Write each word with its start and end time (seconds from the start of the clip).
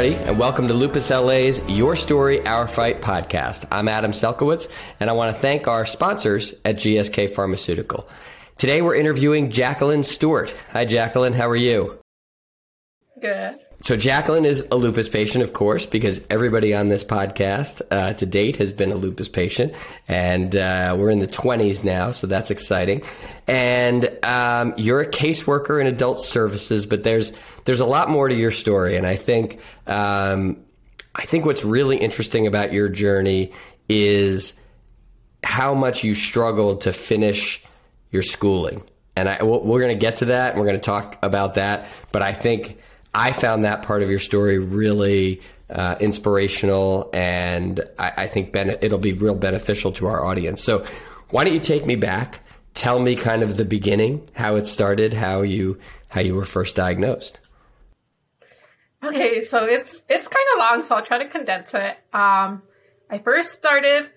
Everybody, 0.00 0.30
and 0.30 0.38
welcome 0.38 0.66
to 0.66 0.72
Lupus 0.72 1.10
LA's 1.10 1.60
Your 1.68 1.94
Story, 1.94 2.40
Our 2.46 2.66
Fight 2.66 3.02
podcast. 3.02 3.66
I'm 3.70 3.86
Adam 3.86 4.12
Selkowitz, 4.12 4.72
and 4.98 5.10
I 5.10 5.12
want 5.12 5.30
to 5.30 5.38
thank 5.38 5.68
our 5.68 5.84
sponsors 5.84 6.54
at 6.64 6.76
GSK 6.76 7.34
Pharmaceutical. 7.34 8.08
Today, 8.56 8.80
we're 8.80 8.94
interviewing 8.94 9.50
Jacqueline 9.50 10.02
Stewart. 10.02 10.56
Hi, 10.72 10.86
Jacqueline. 10.86 11.34
How 11.34 11.50
are 11.50 11.54
you? 11.54 12.00
Good. 13.20 13.56
So, 13.82 13.96
Jacqueline 13.96 14.44
is 14.44 14.66
a 14.70 14.76
lupus 14.76 15.08
patient, 15.08 15.42
of 15.42 15.54
course, 15.54 15.86
because 15.86 16.20
everybody 16.28 16.74
on 16.74 16.88
this 16.88 17.02
podcast 17.02 17.80
uh, 17.90 18.12
to 18.12 18.26
date 18.26 18.56
has 18.56 18.74
been 18.74 18.92
a 18.92 18.94
lupus 18.94 19.30
patient. 19.30 19.74
And 20.06 20.54
uh, 20.54 20.96
we're 20.98 21.08
in 21.08 21.18
the 21.18 21.26
20s 21.26 21.82
now, 21.82 22.10
so 22.10 22.26
that's 22.26 22.50
exciting. 22.50 23.02
And 23.46 24.10
um, 24.22 24.74
you're 24.76 25.00
a 25.00 25.08
caseworker 25.08 25.80
in 25.80 25.86
adult 25.86 26.20
services, 26.20 26.84
but 26.84 27.04
there's 27.04 27.32
there's 27.64 27.80
a 27.80 27.86
lot 27.86 28.10
more 28.10 28.28
to 28.28 28.34
your 28.34 28.50
story. 28.50 28.96
And 28.96 29.06
I 29.06 29.16
think 29.16 29.58
um, 29.86 30.58
I 31.14 31.24
think 31.24 31.46
what's 31.46 31.64
really 31.64 31.96
interesting 31.96 32.46
about 32.46 32.74
your 32.74 32.90
journey 32.90 33.52
is 33.88 34.54
how 35.42 35.74
much 35.74 36.04
you 36.04 36.14
struggled 36.14 36.82
to 36.82 36.92
finish 36.92 37.64
your 38.10 38.22
schooling. 38.22 38.82
And 39.16 39.26
I, 39.26 39.42
we're 39.42 39.80
going 39.80 39.94
to 39.94 39.98
get 39.98 40.16
to 40.16 40.26
that, 40.26 40.52
and 40.52 40.60
we're 40.60 40.66
going 40.66 40.78
to 40.78 40.84
talk 40.84 41.18
about 41.22 41.54
that. 41.54 41.88
But 42.12 42.20
I 42.20 42.34
think 42.34 42.78
I 43.14 43.32
found 43.32 43.64
that 43.64 43.82
part 43.82 44.02
of 44.02 44.10
your 44.10 44.18
story 44.18 44.58
really 44.58 45.40
uh, 45.68 45.96
inspirational, 46.00 47.10
and 47.12 47.80
I, 47.98 48.12
I 48.18 48.26
think 48.26 48.52
ben- 48.52 48.78
it'll 48.80 48.98
be 48.98 49.12
real 49.12 49.34
beneficial 49.34 49.92
to 49.92 50.06
our 50.06 50.24
audience. 50.24 50.62
So, 50.62 50.84
why 51.30 51.44
don't 51.44 51.54
you 51.54 51.60
take 51.60 51.86
me 51.86 51.96
back? 51.96 52.40
Tell 52.74 53.00
me 53.00 53.16
kind 53.16 53.42
of 53.42 53.56
the 53.56 53.64
beginning, 53.64 54.28
how 54.34 54.56
it 54.56 54.66
started, 54.66 55.14
how 55.14 55.42
you 55.42 55.78
how 56.08 56.20
you 56.20 56.34
were 56.34 56.44
first 56.44 56.76
diagnosed. 56.76 57.38
Okay, 59.02 59.42
so 59.42 59.64
it's 59.64 60.02
it's 60.08 60.28
kind 60.28 60.46
of 60.54 60.58
long, 60.58 60.82
so 60.82 60.96
I'll 60.96 61.04
try 61.04 61.18
to 61.18 61.28
condense 61.28 61.74
it. 61.74 61.96
Um, 62.12 62.62
I 63.08 63.18
first 63.22 63.52
started. 63.52 64.10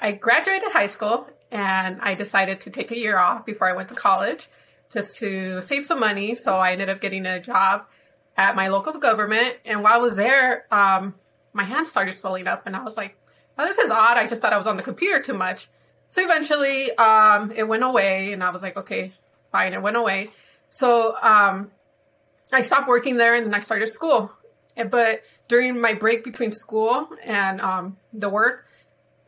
I 0.00 0.12
graduated 0.12 0.70
high 0.70 0.86
school, 0.86 1.28
and 1.50 2.00
I 2.00 2.14
decided 2.14 2.60
to 2.60 2.70
take 2.70 2.90
a 2.92 2.98
year 2.98 3.18
off 3.18 3.44
before 3.44 3.68
I 3.68 3.72
went 3.72 3.88
to 3.88 3.94
college, 3.94 4.48
just 4.92 5.18
to 5.18 5.60
save 5.60 5.84
some 5.84 5.98
money. 5.98 6.34
So 6.34 6.56
I 6.56 6.72
ended 6.72 6.88
up 6.88 7.00
getting 7.00 7.26
a 7.26 7.40
job 7.40 7.86
at 8.38 8.54
my 8.56 8.68
local 8.68 8.94
government. 8.94 9.56
And 9.66 9.82
while 9.82 9.94
I 9.94 9.98
was 9.98 10.16
there, 10.16 10.64
um, 10.72 11.14
my 11.52 11.64
hands 11.64 11.90
started 11.90 12.14
swelling 12.14 12.46
up, 12.46 12.66
and 12.66 12.74
I 12.76 12.82
was 12.82 12.96
like, 12.96 13.18
"Oh, 13.58 13.66
this 13.66 13.78
is 13.78 13.90
odd." 13.90 14.16
I 14.16 14.26
just 14.26 14.40
thought 14.40 14.52
I 14.52 14.56
was 14.56 14.68
on 14.68 14.76
the 14.76 14.82
computer 14.82 15.20
too 15.20 15.34
much. 15.34 15.68
So 16.08 16.22
eventually, 16.24 16.94
um, 16.96 17.50
it 17.50 17.64
went 17.64 17.82
away, 17.82 18.32
and 18.32 18.42
I 18.42 18.50
was 18.50 18.62
like, 18.62 18.76
"Okay, 18.76 19.12
fine." 19.52 19.74
It 19.74 19.82
went 19.82 19.96
away. 19.96 20.30
So 20.70 21.16
um, 21.20 21.70
I 22.52 22.62
stopped 22.62 22.88
working 22.88 23.16
there, 23.16 23.34
and 23.34 23.44
then 23.44 23.54
I 23.54 23.60
started 23.60 23.88
school. 23.88 24.30
But 24.90 25.22
during 25.48 25.80
my 25.80 25.94
break 25.94 26.22
between 26.22 26.52
school 26.52 27.08
and 27.24 27.60
um, 27.60 27.96
the 28.12 28.30
work, 28.30 28.66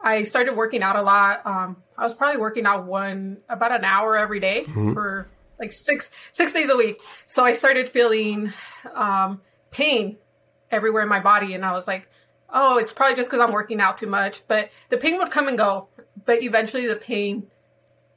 I 0.01 0.23
started 0.23 0.55
working 0.55 0.83
out 0.85 0.95
a 0.95 1.03
lot. 1.03 1.45
Um, 1.45 1.83
I 1.99 2.05
was 2.05 2.15
probably 2.15 2.41
working 2.41 2.67
out 2.67 2.85
one 2.85 3.39
about 3.49 3.73
an 3.73 3.85
hour 3.85 4.17
every 4.17 4.39
day 4.39 4.63
mm-hmm. 4.63 4.93
for 4.93 5.27
like 5.59 5.73
six 5.73 6.11
six 6.33 6.53
days 6.53 6.71
a 6.71 6.77
week. 6.77 7.01
So 7.27 7.45
I 7.45 7.53
started 7.53 7.89
feeling 7.89 8.53
um, 8.95 9.41
pain 9.71 10.17
everywhere 10.71 11.03
in 11.03 11.09
my 11.09 11.21
body, 11.21 11.55
and 11.55 11.65
I 11.65 11.73
was 11.73 11.87
like, 11.87 12.09
"Oh, 12.49 12.79
it's 12.79 12.93
probably 12.93 13.17
just 13.17 13.31
because 13.31 13.45
I'm 13.45 13.53
working 13.53 13.81
out 13.81 13.99
too 13.99 14.07
much." 14.07 14.43
But 14.49 14.71
the 14.89 14.97
pain 14.97 15.19
would 15.19 15.31
come 15.31 15.49
and 15.49 15.59
go, 15.59 15.89
but 16.25 16.43
eventually 16.43 16.87
the 16.87 16.97
pain 16.97 17.47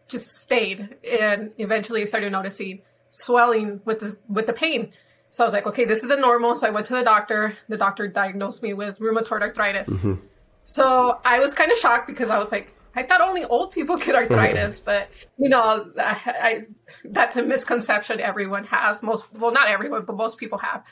just 0.07 0.37
stayed, 0.37 0.95
and 1.09 1.51
eventually 1.57 2.01
I 2.01 2.05
started 2.05 2.31
noticing 2.31 2.81
swelling 3.09 3.81
with 3.85 3.99
the 3.99 4.17
with 4.27 4.45
the 4.45 4.53
pain. 4.53 4.91
So 5.29 5.43
I 5.43 5.47
was 5.47 5.53
like, 5.53 5.67
"Okay, 5.67 5.85
this 5.85 6.03
isn't 6.03 6.21
normal." 6.21 6.55
So 6.55 6.67
I 6.67 6.69
went 6.69 6.85
to 6.87 6.93
the 6.93 7.03
doctor. 7.03 7.57
The 7.69 7.77
doctor 7.77 8.07
diagnosed 8.07 8.61
me 8.61 8.73
with 8.73 8.99
rheumatoid 8.99 9.41
arthritis. 9.41 9.99
Mm-hmm. 9.99 10.25
So 10.63 11.19
I 11.25 11.39
was 11.39 11.53
kind 11.53 11.71
of 11.71 11.77
shocked 11.77 12.07
because 12.07 12.29
I 12.29 12.37
was 12.37 12.51
like, 12.51 12.75
I 12.95 13.03
thought 13.03 13.21
only 13.21 13.43
old 13.43 13.71
people 13.71 13.97
get 13.97 14.15
arthritis, 14.15 14.79
but 14.85 15.09
you 15.37 15.49
know, 15.49 15.91
I, 15.97 16.21
I, 16.25 16.61
that's 17.05 17.35
a 17.35 17.43
misconception 17.43 18.19
everyone 18.19 18.65
has. 18.65 19.01
Most, 19.01 19.25
well, 19.33 19.51
not 19.51 19.69
everyone, 19.69 20.05
but 20.05 20.15
most 20.15 20.37
people 20.37 20.57
have. 20.59 20.83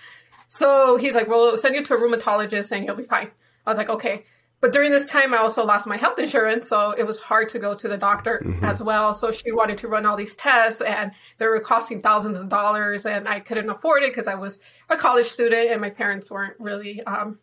So 0.47 0.97
he's 0.97 1.15
like, 1.15 1.27
"Well, 1.27 1.55
send 1.57 1.75
you 1.75 1.83
to 1.83 1.93
a 1.95 1.97
rheumatologist 1.97 2.71
and 2.71 2.85
you'll 2.85 2.95
be 2.95 3.03
fine." 3.03 3.29
I 3.65 3.69
was 3.69 3.77
like, 3.77 3.89
"Okay." 3.89 4.23
But 4.61 4.73
during 4.73 4.91
this 4.91 5.07
time, 5.07 5.33
I 5.33 5.37
also 5.37 5.65
lost 5.65 5.87
my 5.87 5.97
health 5.97 6.19
insurance, 6.19 6.69
so 6.69 6.91
it 6.91 7.03
was 7.03 7.17
hard 7.17 7.49
to 7.49 7.59
go 7.59 7.73
to 7.73 7.87
the 7.87 7.97
doctor 7.97 8.43
mm-hmm. 8.45 8.63
as 8.63 8.81
well. 8.81 9.11
So 9.15 9.31
she 9.31 9.51
wanted 9.51 9.79
to 9.79 9.87
run 9.87 10.05
all 10.05 10.15
these 10.15 10.35
tests, 10.35 10.81
and 10.81 11.11
they 11.39 11.47
were 11.47 11.59
costing 11.59 11.99
thousands 11.99 12.39
of 12.39 12.47
dollars, 12.47 13.07
and 13.07 13.27
I 13.27 13.39
couldn't 13.39 13.71
afford 13.71 14.03
it 14.03 14.11
because 14.11 14.27
I 14.27 14.35
was 14.35 14.59
a 14.87 14.97
college 14.97 15.25
student 15.25 15.71
and 15.71 15.81
my 15.81 15.89
parents 15.89 16.29
weren't 16.29 16.59
really 16.59 17.01
um, 17.03 17.39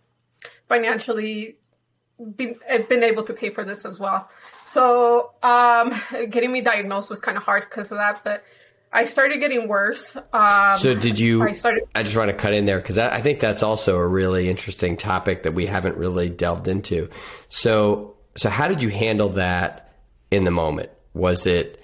financially 0.68 1.56
been, 2.36 2.56
been 2.88 3.02
able 3.02 3.22
to 3.24 3.32
pay 3.32 3.50
for 3.50 3.64
this 3.64 3.84
as 3.84 4.00
well. 4.00 4.28
So 4.64 5.32
um, 5.42 5.94
getting 6.30 6.52
me 6.52 6.60
diagnosed 6.60 7.10
was 7.10 7.20
kind 7.20 7.36
of 7.36 7.44
hard 7.44 7.64
because 7.64 7.90
of 7.90 7.98
that, 7.98 8.22
but 8.24 8.42
I 8.92 9.04
started 9.04 9.38
getting 9.38 9.68
worse. 9.68 10.16
Um, 10.32 10.78
so 10.78 10.94
did 10.94 11.18
you? 11.18 11.42
I 11.42 11.52
started. 11.52 11.84
I 11.94 12.02
just 12.02 12.16
want 12.16 12.30
to 12.30 12.36
cut 12.36 12.54
in 12.54 12.64
there 12.64 12.78
because 12.78 12.98
I, 12.98 13.16
I 13.16 13.20
think 13.20 13.40
that's 13.40 13.62
also 13.62 13.96
a 13.96 14.06
really 14.06 14.48
interesting 14.48 14.96
topic 14.96 15.42
that 15.42 15.52
we 15.52 15.66
haven't 15.66 15.96
really 15.96 16.28
delved 16.28 16.68
into. 16.68 17.08
So, 17.48 18.16
so 18.34 18.48
how 18.48 18.66
did 18.66 18.82
you 18.82 18.88
handle 18.88 19.28
that 19.30 19.92
in 20.30 20.44
the 20.44 20.50
moment? 20.50 20.90
Was 21.12 21.46
it, 21.46 21.82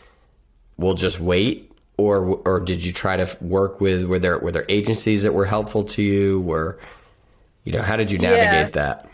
we'll 0.78 0.94
just 0.94 1.21
wait, 1.21 1.73
or 1.99 2.41
or 2.47 2.61
did 2.61 2.83
you 2.83 2.93
try 2.93 3.17
to 3.17 3.37
work 3.44 3.81
with? 3.81 4.06
Were 4.06 4.19
there 4.19 4.39
were 4.39 4.53
there 4.53 4.67
agencies 4.71 5.25
that 5.25 5.34
were 5.34 5.47
helpful 5.47 5.84
to 5.84 6.03
you? 6.03 6.41
Were 6.41 6.78
you 7.65 7.73
know 7.73 7.83
how 7.83 7.97
did 7.97 8.11
you 8.11 8.19
navigate 8.19 8.47
yes. 8.47 8.75
that? 8.75 9.11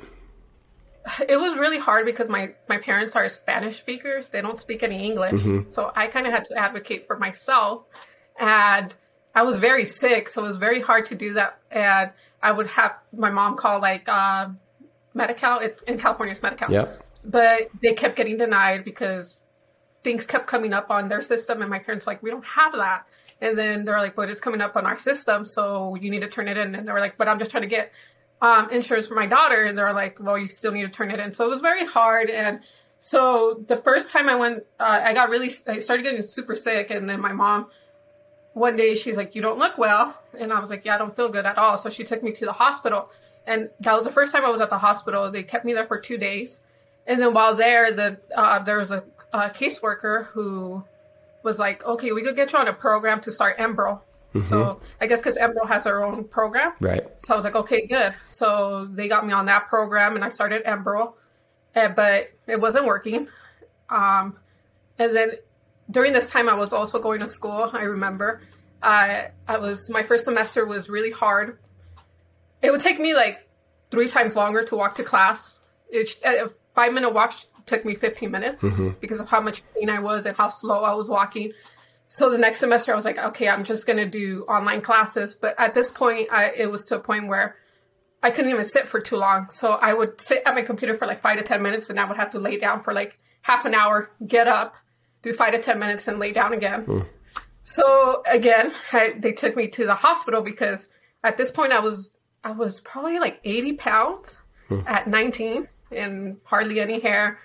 It 1.29 1.39
was 1.39 1.57
really 1.59 1.79
hard 1.79 2.05
because 2.05 2.29
my 2.29 2.55
my 2.69 2.79
parents 2.79 3.17
are 3.17 3.29
Spanish 3.29 3.79
speakers. 3.79 4.31
They 4.31 4.43
don't 4.43 4.61
speak 4.61 4.83
any 4.83 5.05
English, 5.05 5.43
mm-hmm. 5.43 5.71
so 5.71 5.93
I 5.95 6.07
kind 6.09 6.27
of 6.27 6.33
had 6.33 6.45
to 6.45 6.59
advocate 6.59 7.07
for 7.07 7.19
myself. 7.19 7.85
And 8.39 8.95
I 9.35 9.43
was 9.43 9.59
very 9.59 9.85
sick, 9.85 10.29
so 10.29 10.45
it 10.45 10.49
was 10.49 10.57
very 10.57 10.81
hard 10.81 11.07
to 11.07 11.15
do 11.15 11.35
that. 11.35 11.59
And 11.71 12.11
I 12.43 12.53
would 12.53 12.67
have 12.69 12.97
my 13.13 13.31
mom 13.31 13.57
call 13.57 13.81
like 13.81 14.09
uh, 14.09 14.49
Medi-Cal. 15.15 15.61
It's 15.61 15.83
in 15.83 15.99
California, 15.99 16.33
it's 16.33 16.43
Medi-Cal. 16.43 16.71
Yep. 16.71 17.05
But 17.25 17.69
they 17.83 17.93
kept 17.93 18.17
getting 18.17 18.39
denied 18.39 18.85
because 18.85 19.45
things 20.03 20.27
kept 20.27 20.47
coming 20.47 20.73
up 20.73 20.91
on 20.91 21.09
their 21.09 21.23
system, 21.23 21.61
and 21.61 21.71
my 21.71 21.79
parents 21.79 22.07
like, 22.07 22.23
we 22.23 22.31
don't 22.31 22.45
have 22.45 22.73
that. 22.73 23.07
And 23.43 23.57
then 23.57 23.85
they're 23.85 23.99
like, 23.99 24.17
but 24.17 24.29
it's 24.29 24.41
coming 24.41 24.61
up 24.61 24.77
on 24.77 24.85
our 24.85 24.99
system, 24.99 25.45
so 25.45 25.95
you 25.95 26.11
need 26.11 26.21
to 26.21 26.29
turn 26.29 26.49
it 26.49 26.57
in. 26.57 26.75
And 26.75 26.87
they 26.87 26.93
were 26.93 27.01
like, 27.01 27.17
but 27.17 27.29
I'm 27.29 27.39
just 27.39 27.51
trying 27.51 27.63
to 27.63 27.69
get 27.69 27.93
um, 28.43 28.71
insurance 28.71 29.07
for 29.09 29.15
my 29.15 29.27
daughter, 29.27 29.65
and 29.65 29.77
they're 29.77 29.93
like, 29.93 30.19
"Well, 30.21 30.39
you 30.39 30.49
still 30.49 30.73
need 30.73 30.83
to 30.83 30.89
turn 30.89 31.11
it 31.11 31.21
in." 31.21 31.33
So 31.33 31.45
it 31.45 31.51
was 31.51 31.61
very 31.61 31.87
hard. 31.87 32.31
And 32.31 32.61
so 32.99 33.63
the 33.67 33.77
first 33.77 34.13
time 34.13 34.29
I 34.29 34.35
went, 34.35 34.65
uh, 34.79 35.01
I 35.03 35.15
got 35.15 35.31
really, 35.31 35.51
I 35.67 35.79
started 35.79 36.03
getting 36.03 36.23
super 36.23 36.55
sick, 36.55 36.91
and 36.91 37.09
then 37.09 37.21
my 37.21 37.33
mom, 37.33 37.67
one 38.55 38.77
day, 38.77 38.95
she's 38.95 39.17
like, 39.17 39.35
"You 39.35 39.43
don't 39.43 39.59
look 39.59 39.79
well," 39.79 40.17
and 40.39 40.53
I 40.53 40.61
was 40.61 40.71
like, 40.71 40.85
"Yeah, 40.85 40.95
I 40.95 40.99
don't 40.99 41.15
feel 41.15 41.29
good 41.29 41.47
at 41.47 41.59
all." 41.59 41.77
So 41.77 41.91
she 41.91 42.05
took 42.05 42.23
me 42.23 42.33
to 42.33 42.45
the 42.47 42.53
hospital, 42.53 43.11
and 43.47 43.71
that 43.81 43.95
was 43.95 44.07
the 44.07 44.13
first 44.13 44.33
time 44.33 44.45
I 44.45 44.51
was 44.51 44.61
at 44.61 44.71
the 44.71 44.79
hospital. 44.79 45.31
They 45.31 45.43
kept 45.43 45.65
me 45.65 45.73
there 45.75 45.87
for 45.87 45.99
two 45.99 46.19
days, 46.19 46.61
and 47.07 47.21
then 47.21 47.35
while 47.35 47.55
there, 47.55 47.93
the 47.93 48.19
uh, 48.35 48.61
there 48.61 48.79
was 48.79 48.91
a, 48.91 49.05
a 49.33 49.51
caseworker 49.51 50.27
who 50.29 50.85
was 51.43 51.59
like, 51.59 51.85
"Okay, 51.85 52.13
we 52.13 52.23
could 52.23 52.37
get 52.37 52.53
you 52.53 52.59
on 52.59 52.69
a 52.69 52.73
program 52.73 53.21
to 53.23 53.33
start 53.33 53.59
Enbrel." 53.59 54.01
Mm-hmm. 54.31 54.41
So 54.41 54.81
I 55.01 55.07
guess 55.07 55.21
because 55.21 55.37
Enbrel 55.37 55.67
has 55.67 55.85
their 55.85 56.05
own 56.05 56.25
program. 56.25 56.73
Right. 56.81 57.07
So 57.19 57.35
I 57.35 57.37
was 57.37 57.45
like, 57.45 57.57
okay, 57.57 57.87
good. 57.87 58.15
So 58.21 58.87
they 58.87 59.09
got 59.09 59.27
me 59.27 59.33
on 59.33 59.47
that 59.47 59.69
program 59.69 60.15
and 60.15 60.25
I 60.25 60.29
started 60.29 60.65
Enbrel, 60.65 61.15
uh, 61.75 61.89
but 61.89 62.29
it 62.47 62.61
wasn't 62.61 62.87
working. 62.87 63.29
Um, 63.89 64.37
and 64.99 65.17
then 65.17 65.33
during 65.91 66.13
this 66.13 66.31
time, 66.31 66.49
I 66.49 66.55
was 66.55 66.73
also 66.73 67.01
going 67.01 67.21
to 67.21 67.27
school. 67.27 67.71
I 67.73 67.83
remember 67.83 68.43
I 68.83 69.31
I 69.49 69.59
was 69.59 69.91
my 69.91 70.03
first 70.03 70.25
semester 70.25 70.65
was 70.65 70.89
really 70.89 71.11
hard. 71.11 71.59
It 72.63 72.71
would 72.71 72.81
take 72.81 73.01
me 73.01 73.15
like 73.15 73.49
three 73.91 74.09
times 74.09 74.37
longer 74.37 74.63
to 74.65 74.77
walk 74.77 74.95
to 74.97 75.03
class. 75.03 75.61
It, 75.89 76.21
a 76.25 76.51
five 76.75 76.93
minute 76.93 77.13
walk 77.13 77.35
took 77.67 77.85
me 77.85 77.95
15 77.95 78.31
minutes 78.31 78.63
mm-hmm. 78.63 78.91
because 79.01 79.21
of 79.21 79.29
how 79.29 79.41
much 79.41 79.63
pain 79.75 79.91
I 79.91 79.99
was 80.01 80.27
and 80.27 80.37
how 80.37 80.49
slow 80.49 80.83
I 80.83 80.95
was 80.95 81.09
walking 81.09 81.53
so 82.13 82.29
the 82.29 82.37
next 82.37 82.59
semester 82.59 82.93
i 82.93 82.95
was 82.95 83.05
like 83.05 83.19
okay 83.19 83.49
i'm 83.49 83.65
just 83.65 83.87
going 83.87 83.97
to 83.97 84.07
do 84.07 84.45
online 84.49 84.83
classes 84.83 85.35
but 85.35 85.55
at 85.59 85.73
this 85.75 85.91
point 85.91 86.29
I, 86.31 86.51
it 86.55 86.71
was 86.71 86.85
to 86.87 86.97
a 86.97 87.01
point 87.01 87.29
where 87.29 87.57
i 88.23 88.31
couldn't 88.31 88.51
even 88.51 88.65
sit 88.65 88.89
for 88.89 89.01
too 89.01 89.17
long 89.17 89.49
so 89.49 89.73
i 89.75 89.95
would 89.95 90.21
sit 90.21 90.43
at 90.45 90.55
my 90.55 90.63
computer 90.63 90.97
for 90.97 91.07
like 91.07 91.23
five 91.23 91.39
to 91.39 91.45
ten 91.45 91.63
minutes 91.63 91.89
and 91.89 91.99
i 91.99 92.05
would 92.05 92.19
have 92.19 92.31
to 92.31 92.41
lay 92.41 92.59
down 92.59 92.83
for 92.83 92.93
like 92.93 93.19
half 93.43 93.65
an 93.65 93.75
hour 93.75 94.11
get 94.27 94.49
up 94.49 94.75
do 95.23 95.33
five 95.33 95.53
to 95.53 95.63
ten 95.63 95.79
minutes 95.79 96.09
and 96.09 96.19
lay 96.19 96.33
down 96.33 96.53
again 96.53 96.85
mm. 96.85 97.07
so 97.63 98.23
again 98.27 98.73
I, 98.93 99.15
they 99.17 99.33
took 99.33 99.57
me 99.57 99.69
to 99.69 99.87
the 99.87 99.95
hospital 99.95 100.43
because 100.43 100.89
at 101.23 101.37
this 101.37 101.53
point 101.53 101.73
i 101.73 101.79
was 101.79 102.13
i 102.43 102.51
was 102.51 102.81
probably 102.81 103.21
like 103.21 103.41
80 103.45 103.75
pounds 103.75 104.41
mm. 104.69 104.85
at 104.87 105.07
19 105.07 105.69
and 105.93 106.39
hardly 106.45 106.81
any 106.81 106.99
hair 106.99 107.39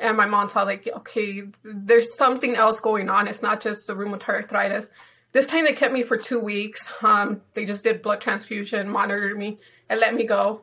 and 0.00 0.16
my 0.16 0.26
mom 0.26 0.48
saw 0.48 0.62
like, 0.62 0.88
okay, 0.88 1.42
there's 1.64 2.16
something 2.16 2.54
else 2.54 2.80
going 2.80 3.08
on. 3.08 3.26
It's 3.26 3.42
not 3.42 3.60
just 3.60 3.86
the 3.86 3.94
rheumatoid 3.94 4.28
arthritis. 4.28 4.88
this 5.32 5.46
time 5.46 5.64
they 5.64 5.72
kept 5.72 5.92
me 5.92 6.02
for 6.02 6.16
two 6.16 6.40
weeks. 6.40 6.90
Um, 7.02 7.42
they 7.54 7.64
just 7.64 7.84
did 7.84 8.02
blood 8.02 8.20
transfusion, 8.20 8.88
monitored 8.88 9.36
me, 9.36 9.58
and 9.88 10.00
let 10.00 10.14
me 10.14 10.24
go. 10.24 10.62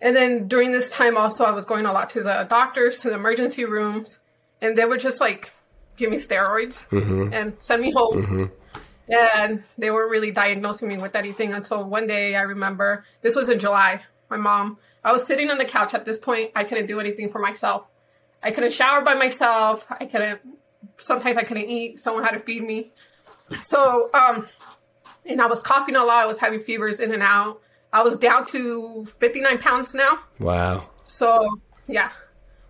And 0.00 0.14
then 0.14 0.48
during 0.48 0.72
this 0.72 0.90
time, 0.90 1.16
also, 1.16 1.44
I 1.44 1.52
was 1.52 1.64
going 1.64 1.86
a 1.86 1.92
lot 1.92 2.10
to 2.10 2.22
the 2.22 2.46
doctors, 2.48 2.98
to 2.98 3.08
the 3.08 3.14
emergency 3.14 3.64
rooms, 3.64 4.18
and 4.60 4.76
they 4.76 4.84
would 4.84 5.00
just 5.00 5.20
like 5.20 5.52
give 5.96 6.10
me 6.10 6.16
steroids 6.16 6.86
and 7.32 7.54
send 7.58 7.80
me 7.80 7.92
home. 7.94 8.50
And 9.08 9.62
they 9.78 9.90
weren't 9.90 10.10
really 10.10 10.30
diagnosing 10.30 10.88
me 10.88 10.98
with 10.98 11.14
anything 11.14 11.52
until 11.52 11.88
one 11.88 12.06
day 12.06 12.34
I 12.36 12.42
remember 12.42 13.04
this 13.22 13.36
was 13.36 13.48
in 13.48 13.58
July. 13.58 14.00
My 14.30 14.36
mom, 14.36 14.78
I 15.04 15.12
was 15.12 15.26
sitting 15.26 15.50
on 15.50 15.58
the 15.58 15.64
couch 15.64 15.94
at 15.94 16.04
this 16.04 16.18
point. 16.18 16.50
I 16.56 16.64
couldn't 16.64 16.86
do 16.86 17.00
anything 17.00 17.30
for 17.30 17.38
myself. 17.38 17.86
I 18.44 18.50
couldn't 18.52 18.72
shower 18.72 19.00
by 19.02 19.14
myself. 19.14 19.86
I 19.90 20.04
couldn't, 20.06 20.40
sometimes 20.98 21.36
I 21.38 21.42
couldn't 21.42 21.64
eat. 21.68 21.98
Someone 21.98 22.22
had 22.22 22.32
to 22.32 22.38
feed 22.38 22.62
me. 22.62 22.92
So, 23.60 24.10
um, 24.14 24.46
and 25.26 25.40
I 25.40 25.46
was 25.46 25.62
coughing 25.62 25.96
a 25.96 26.04
lot. 26.04 26.22
I 26.22 26.26
was 26.26 26.38
having 26.38 26.60
fevers 26.60 27.00
in 27.00 27.12
and 27.12 27.22
out. 27.22 27.60
I 27.92 28.02
was 28.02 28.18
down 28.18 28.44
to 28.46 29.04
59 29.06 29.58
pounds 29.58 29.94
now. 29.94 30.18
Wow. 30.38 30.88
So 31.04 31.48
yeah. 31.88 32.10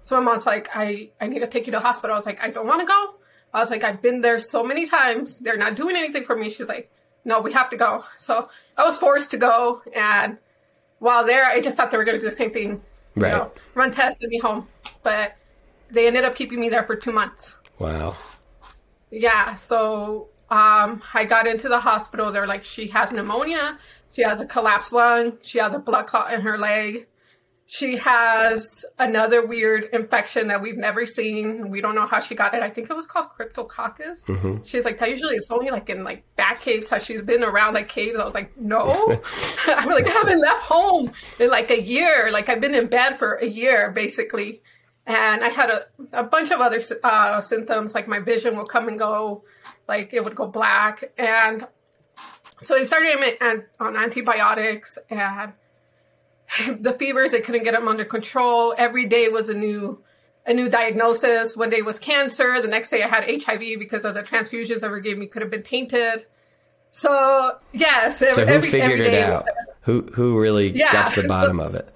So 0.02 0.16
my 0.20 0.22
mom's 0.22 0.46
like, 0.46 0.68
I, 0.74 1.10
I 1.20 1.26
need 1.26 1.40
to 1.40 1.46
take 1.46 1.66
you 1.66 1.72
to 1.72 1.78
the 1.78 1.84
hospital. 1.84 2.14
I 2.14 2.18
was 2.18 2.26
like, 2.26 2.42
I 2.42 2.50
don't 2.50 2.66
want 2.66 2.80
to 2.80 2.86
go. 2.86 3.14
I 3.54 3.60
was 3.60 3.70
like, 3.70 3.84
I've 3.84 4.02
been 4.02 4.20
there 4.20 4.38
so 4.38 4.62
many 4.62 4.84
times. 4.86 5.38
They're 5.40 5.56
not 5.56 5.76
doing 5.76 5.96
anything 5.96 6.24
for 6.24 6.36
me. 6.36 6.50
She's 6.50 6.68
like, 6.68 6.90
no, 7.24 7.40
we 7.40 7.52
have 7.52 7.70
to 7.70 7.76
go. 7.76 8.04
So 8.16 8.48
I 8.76 8.84
was 8.84 8.98
forced 8.98 9.30
to 9.30 9.38
go. 9.38 9.80
And 9.94 10.36
while 10.98 11.24
there, 11.24 11.46
I 11.46 11.60
just 11.60 11.76
thought 11.76 11.90
they 11.90 11.96
were 11.96 12.04
going 12.04 12.18
to 12.18 12.20
do 12.20 12.28
the 12.28 12.36
same 12.36 12.50
thing. 12.52 12.82
you 13.14 13.22
Right. 13.22 13.32
know, 13.32 13.50
run 13.74 13.90
tests 13.92 14.22
and 14.22 14.28
me 14.30 14.38
home. 14.38 14.66
But 15.02 15.34
they 15.90 16.06
ended 16.06 16.24
up 16.24 16.34
keeping 16.34 16.60
me 16.60 16.68
there 16.68 16.84
for 16.84 16.96
two 16.96 17.12
months. 17.12 17.56
Wow. 17.78 18.16
Yeah, 19.10 19.54
so 19.54 20.28
um, 20.50 21.02
I 21.12 21.24
got 21.24 21.46
into 21.46 21.68
the 21.68 21.80
hospital. 21.80 22.32
They're 22.32 22.46
like, 22.46 22.64
she 22.64 22.88
has 22.88 23.12
pneumonia, 23.12 23.78
she 24.12 24.22
has 24.22 24.40
a 24.40 24.46
collapsed 24.46 24.92
lung, 24.92 25.38
she 25.42 25.58
has 25.58 25.74
a 25.74 25.78
blood 25.78 26.06
clot 26.06 26.32
in 26.32 26.40
her 26.40 26.58
leg, 26.58 27.06
she 27.66 27.96
has 27.96 28.84
another 28.98 29.46
weird 29.46 29.84
infection 29.92 30.48
that 30.48 30.60
we've 30.60 30.76
never 30.76 31.06
seen. 31.06 31.70
We 31.70 31.80
don't 31.80 31.94
know 31.94 32.06
how 32.06 32.20
she 32.20 32.34
got 32.34 32.52
it. 32.54 32.62
I 32.62 32.68
think 32.68 32.90
it 32.90 32.94
was 32.94 33.06
called 33.06 33.26
cryptococcus. 33.38 34.66
She's 34.66 34.84
like, 34.84 34.98
that 34.98 35.08
usually 35.08 35.34
it's 35.34 35.50
only 35.50 35.70
like 35.70 35.88
in 35.88 36.04
like 36.04 36.24
bat 36.36 36.60
caves. 36.60 36.90
How 36.90 36.98
she's 36.98 37.22
been 37.22 37.42
around 37.42 37.72
like 37.72 37.88
caves. 37.88 38.18
I 38.18 38.24
was 38.24 38.34
like, 38.34 38.54
no. 38.58 39.20
I'm 39.66 39.88
like, 39.88 40.06
I 40.06 40.10
haven't 40.10 40.40
left 40.40 40.62
home 40.62 41.12
in 41.40 41.50
like 41.50 41.70
a 41.70 41.80
year. 41.80 42.30
Like 42.30 42.50
I've 42.50 42.60
been 42.60 42.74
in 42.74 42.86
bed 42.86 43.18
for 43.18 43.36
a 43.36 43.46
year 43.46 43.90
basically 43.92 44.62
and 45.06 45.44
I 45.44 45.48
had 45.48 45.70
a, 45.70 45.82
a 46.12 46.24
bunch 46.24 46.50
of 46.50 46.60
other 46.60 46.80
uh, 47.02 47.40
symptoms, 47.40 47.94
like 47.94 48.08
my 48.08 48.20
vision 48.20 48.56
will 48.56 48.66
come 48.66 48.88
and 48.88 48.98
go, 48.98 49.44
like 49.88 50.12
it 50.14 50.24
would 50.24 50.34
go 50.34 50.46
black, 50.48 51.12
and 51.18 51.66
so 52.62 52.74
they 52.74 52.84
started 52.84 53.18
me 53.20 53.32
on, 53.80 53.96
antibiotics, 53.96 54.96
and 55.10 55.52
the 56.78 56.92
fevers 56.92 57.32
they 57.32 57.40
couldn't 57.40 57.64
get 57.64 57.72
them 57.72 57.88
under 57.88 58.04
control. 58.04 58.74
Every 58.76 59.06
day 59.06 59.28
was 59.28 59.48
a 59.50 59.54
new 59.54 60.02
a 60.46 60.52
new 60.54 60.68
diagnosis. 60.68 61.56
One 61.56 61.70
day 61.70 61.82
was 61.82 61.98
cancer. 61.98 62.60
The 62.60 62.68
next 62.68 62.90
day 62.90 63.02
I 63.02 63.08
had 63.08 63.24
HIV 63.42 63.78
because 63.78 64.04
of 64.04 64.14
the 64.14 64.22
transfusions 64.22 64.80
they 64.80 64.88
were 64.88 65.00
giving 65.00 65.20
me 65.20 65.26
could 65.26 65.40
have 65.42 65.50
been 65.50 65.62
tainted. 65.62 66.26
So 66.90 67.58
yes, 67.72 68.18
So 68.18 68.26
who 68.32 68.40
every, 68.42 68.70
figured 68.70 69.00
every 69.00 69.06
it 69.06 69.22
out? 69.24 69.44
was- 69.44 69.54
Who 69.82 70.02
who 70.14 70.38
really 70.40 70.70
Yeah, 70.70 70.92
got 70.92 71.08
to 71.14 71.22
the 71.22 71.22
so- 71.22 71.28
bottom 71.28 71.60
of 71.60 71.74
it? 71.74 71.88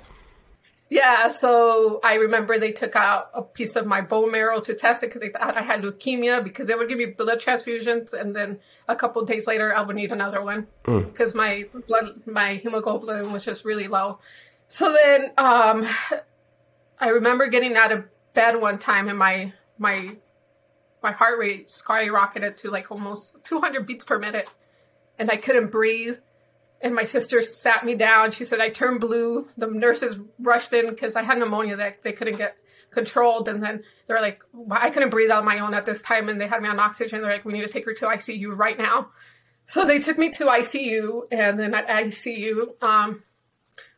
Yeah, 0.90 1.28
so 1.28 2.00
I 2.02 2.14
remember 2.14 2.58
they 2.58 2.72
took 2.72 2.96
out 2.96 3.30
a 3.34 3.42
piece 3.42 3.76
of 3.76 3.86
my 3.86 4.00
bone 4.00 4.32
marrow 4.32 4.60
to 4.60 4.74
test 4.74 5.02
it 5.02 5.08
because 5.08 5.20
they 5.20 5.28
thought 5.28 5.54
I 5.54 5.60
had 5.60 5.82
leukemia 5.82 6.42
because 6.42 6.68
they 6.68 6.74
would 6.74 6.88
give 6.88 6.96
me 6.96 7.06
blood 7.06 7.40
transfusions 7.40 8.14
and 8.14 8.34
then 8.34 8.58
a 8.88 8.96
couple 8.96 9.20
of 9.20 9.28
days 9.28 9.46
later 9.46 9.74
I 9.74 9.82
would 9.82 9.96
need 9.96 10.12
another 10.12 10.42
one 10.42 10.66
because 10.84 11.34
my 11.34 11.66
blood, 11.88 12.22
my 12.26 12.54
hemoglobin 12.54 13.32
was 13.32 13.44
just 13.44 13.66
really 13.66 13.86
low. 13.86 14.18
So 14.68 14.96
then 15.04 15.32
um, 15.36 15.86
I 16.98 17.10
remember 17.10 17.48
getting 17.48 17.76
out 17.76 17.92
of 17.92 18.04
bed 18.32 18.58
one 18.58 18.78
time 18.78 19.08
and 19.08 19.18
my 19.18 19.52
my 19.78 20.16
my 21.02 21.12
heart 21.12 21.38
rate 21.38 21.68
skyrocketed 21.68 22.56
to 22.56 22.70
like 22.70 22.90
almost 22.90 23.36
200 23.44 23.86
beats 23.86 24.04
per 24.04 24.18
minute 24.18 24.48
and 25.18 25.30
I 25.30 25.36
couldn't 25.36 25.70
breathe 25.70 26.16
and 26.80 26.94
my 26.94 27.04
sister 27.04 27.42
sat 27.42 27.84
me 27.84 27.94
down. 27.94 28.30
She 28.30 28.44
said 28.44 28.60
I 28.60 28.70
turned 28.70 29.00
blue. 29.00 29.48
The 29.56 29.66
nurses 29.66 30.18
rushed 30.38 30.72
in 30.72 30.88
because 30.88 31.16
I 31.16 31.22
had 31.22 31.38
pneumonia 31.38 31.76
that 31.76 32.02
they 32.02 32.12
couldn't 32.12 32.36
get 32.36 32.56
controlled. 32.90 33.48
And 33.48 33.62
then 33.62 33.82
they 34.06 34.14
were 34.14 34.20
like, 34.20 34.42
well, 34.52 34.78
I 34.80 34.90
couldn't 34.90 35.10
breathe 35.10 35.30
on 35.30 35.44
my 35.44 35.58
own 35.58 35.74
at 35.74 35.86
this 35.86 36.00
time. 36.00 36.28
And 36.28 36.40
they 36.40 36.46
had 36.46 36.62
me 36.62 36.68
on 36.68 36.78
oxygen. 36.78 37.20
They're 37.20 37.32
like, 37.32 37.44
we 37.44 37.52
need 37.52 37.66
to 37.66 37.72
take 37.72 37.84
her 37.84 37.94
to 37.94 38.06
ICU 38.06 38.56
right 38.56 38.78
now. 38.78 39.08
So 39.66 39.84
they 39.84 39.98
took 39.98 40.18
me 40.18 40.30
to 40.30 40.44
ICU. 40.44 41.22
And 41.32 41.58
then 41.58 41.74
at 41.74 41.88
ICU, 41.88 42.82
um, 42.82 43.22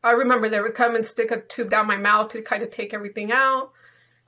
I 0.03 0.13
remember 0.13 0.49
they 0.49 0.61
would 0.61 0.75
come 0.75 0.95
and 0.95 1.05
stick 1.05 1.31
a 1.31 1.43
tube 1.43 1.71
down 1.71 1.87
my 1.87 1.97
mouth 1.97 2.31
to 2.33 2.43
kind 2.43 2.63
of 2.63 2.71
take 2.71 2.95
everything 2.95 3.31
out 3.31 3.73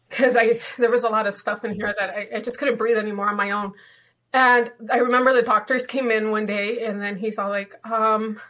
because 0.09 0.37
I 0.37 0.61
there 0.79 0.91
was 0.91 1.05
a 1.05 1.09
lot 1.09 1.27
of 1.27 1.35
stuff 1.35 1.65
in 1.65 1.75
here 1.75 1.95
that 1.99 2.11
I, 2.11 2.29
I 2.37 2.41
just 2.41 2.59
couldn't 2.59 2.77
breathe 2.77 2.99
anymore 2.99 3.29
on 3.29 3.37
my 3.37 3.51
own. 3.51 3.73
And 4.33 4.71
I 4.91 4.99
remember 4.99 5.35
the 5.35 5.43
doctors 5.43 5.87
came 5.87 6.11
in 6.11 6.31
one 6.31 6.47
day, 6.47 6.85
and 6.85 7.03
then 7.03 7.17
he's 7.17 7.39
all 7.39 7.51
like, 7.51 7.75
um, 7.87 8.41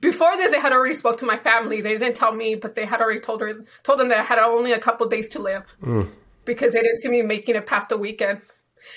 before 0.00 0.36
this, 0.36 0.52
they 0.52 0.60
had 0.60 0.72
already 0.72 0.94
spoke 0.94 1.18
to 1.18 1.26
my 1.26 1.36
family. 1.36 1.82
They 1.82 1.98
didn't 1.98 2.16
tell 2.16 2.32
me, 2.32 2.54
but 2.54 2.74
they 2.74 2.86
had 2.86 3.00
already 3.00 3.20
told 3.20 3.42
her, 3.42 3.64
told 3.82 3.98
them 3.98 4.08
that 4.08 4.18
I 4.18 4.22
had 4.22 4.38
only 4.38 4.72
a 4.72 4.78
couple 4.78 5.06
days 5.08 5.28
to 5.30 5.38
live 5.38 5.64
because 6.46 6.72
they 6.72 6.80
didn't 6.80 6.96
see 6.96 7.10
me 7.10 7.20
making 7.22 7.56
it 7.56 7.66
past 7.66 7.90
the 7.90 7.98
weekend. 7.98 8.40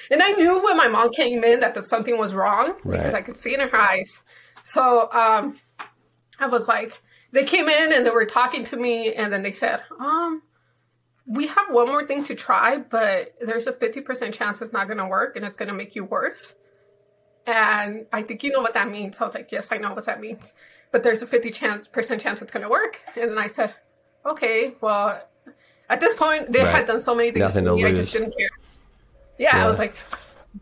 And 0.10 0.24
I 0.24 0.32
knew 0.32 0.64
when 0.64 0.78
my 0.78 0.88
mom 0.88 1.12
came 1.12 1.44
in 1.44 1.60
that 1.60 1.74
the, 1.74 1.82
something 1.82 2.18
was 2.18 2.34
wrong 2.34 2.76
because 2.84 3.14
I 3.14 3.22
could 3.22 3.38
see 3.38 3.54
it 3.54 3.60
in 3.60 3.68
her 3.68 3.78
eyes. 3.78 4.24
So 4.64 5.12
um, 5.12 5.60
I 6.40 6.48
was 6.48 6.68
like, 6.68 7.02
they 7.34 7.44
came 7.44 7.68
in 7.68 7.92
and 7.92 8.06
they 8.06 8.12
were 8.12 8.26
talking 8.26 8.64
to 8.64 8.78
me, 8.78 9.14
and 9.14 9.34
then 9.34 9.44
they 9.44 9.52
said, 9.52 9.82
um, 10.00 10.42
we 11.27 11.48
have 11.48 11.66
one 11.72 11.88
more 11.88 12.06
thing 12.06 12.24
to 12.25 12.36
try, 12.36 12.77
but 12.77 13.33
there's 13.42 13.68
a 13.68 13.74
50% 13.74 14.33
chance 14.33 14.62
it's 14.62 14.72
not 14.74 14.88
going 14.88 15.00
to 15.00 15.07
work 15.07 15.36
and 15.36 15.44
it's 15.45 15.56
going 15.56 15.69
to 15.69 15.74
make 15.74 15.95
you 15.95 16.04
worse. 16.06 16.56
And 17.48 18.06
I 18.13 18.22
think 18.24 18.44
you 18.44 18.51
know 18.51 18.62
what 18.62 18.74
that 18.75 18.89
means. 18.89 19.18
I 19.19 19.25
was 19.25 19.33
like, 19.36 19.51
yes, 19.51 19.72
I 19.72 19.77
know 19.77 19.94
what 19.94 20.06
that 20.06 20.19
means. 20.19 20.54
But 20.92 21.04
there's 21.04 21.21
a 21.21 21.28
50% 21.28 21.54
chance, 21.54 21.88
percent 21.88 22.21
chance 22.21 22.42
it's 22.42 22.52
going 22.52 22.64
to 22.64 22.69
work. 22.69 23.02
And 23.16 23.31
then 23.31 23.38
I 23.38 23.47
said, 23.47 23.73
okay, 24.26 24.76
well, 24.81 25.21
at 25.90 26.00
this 26.00 26.16
point, 26.16 26.52
they 26.52 26.59
Right. 26.64 26.73
had 26.73 26.85
done 26.88 27.02
so 27.02 27.14
many 27.16 27.31
things 27.31 27.42
Nothing 27.42 27.66
to 27.66 27.76
to 27.81 27.88
I 27.88 27.92
just 27.94 28.14
didn't 28.14 28.31
care. 28.38 28.50
Yeah, 29.38 29.57
Yeah. 29.57 29.66
I 29.66 29.69
was 29.69 29.80
like, 29.80 29.95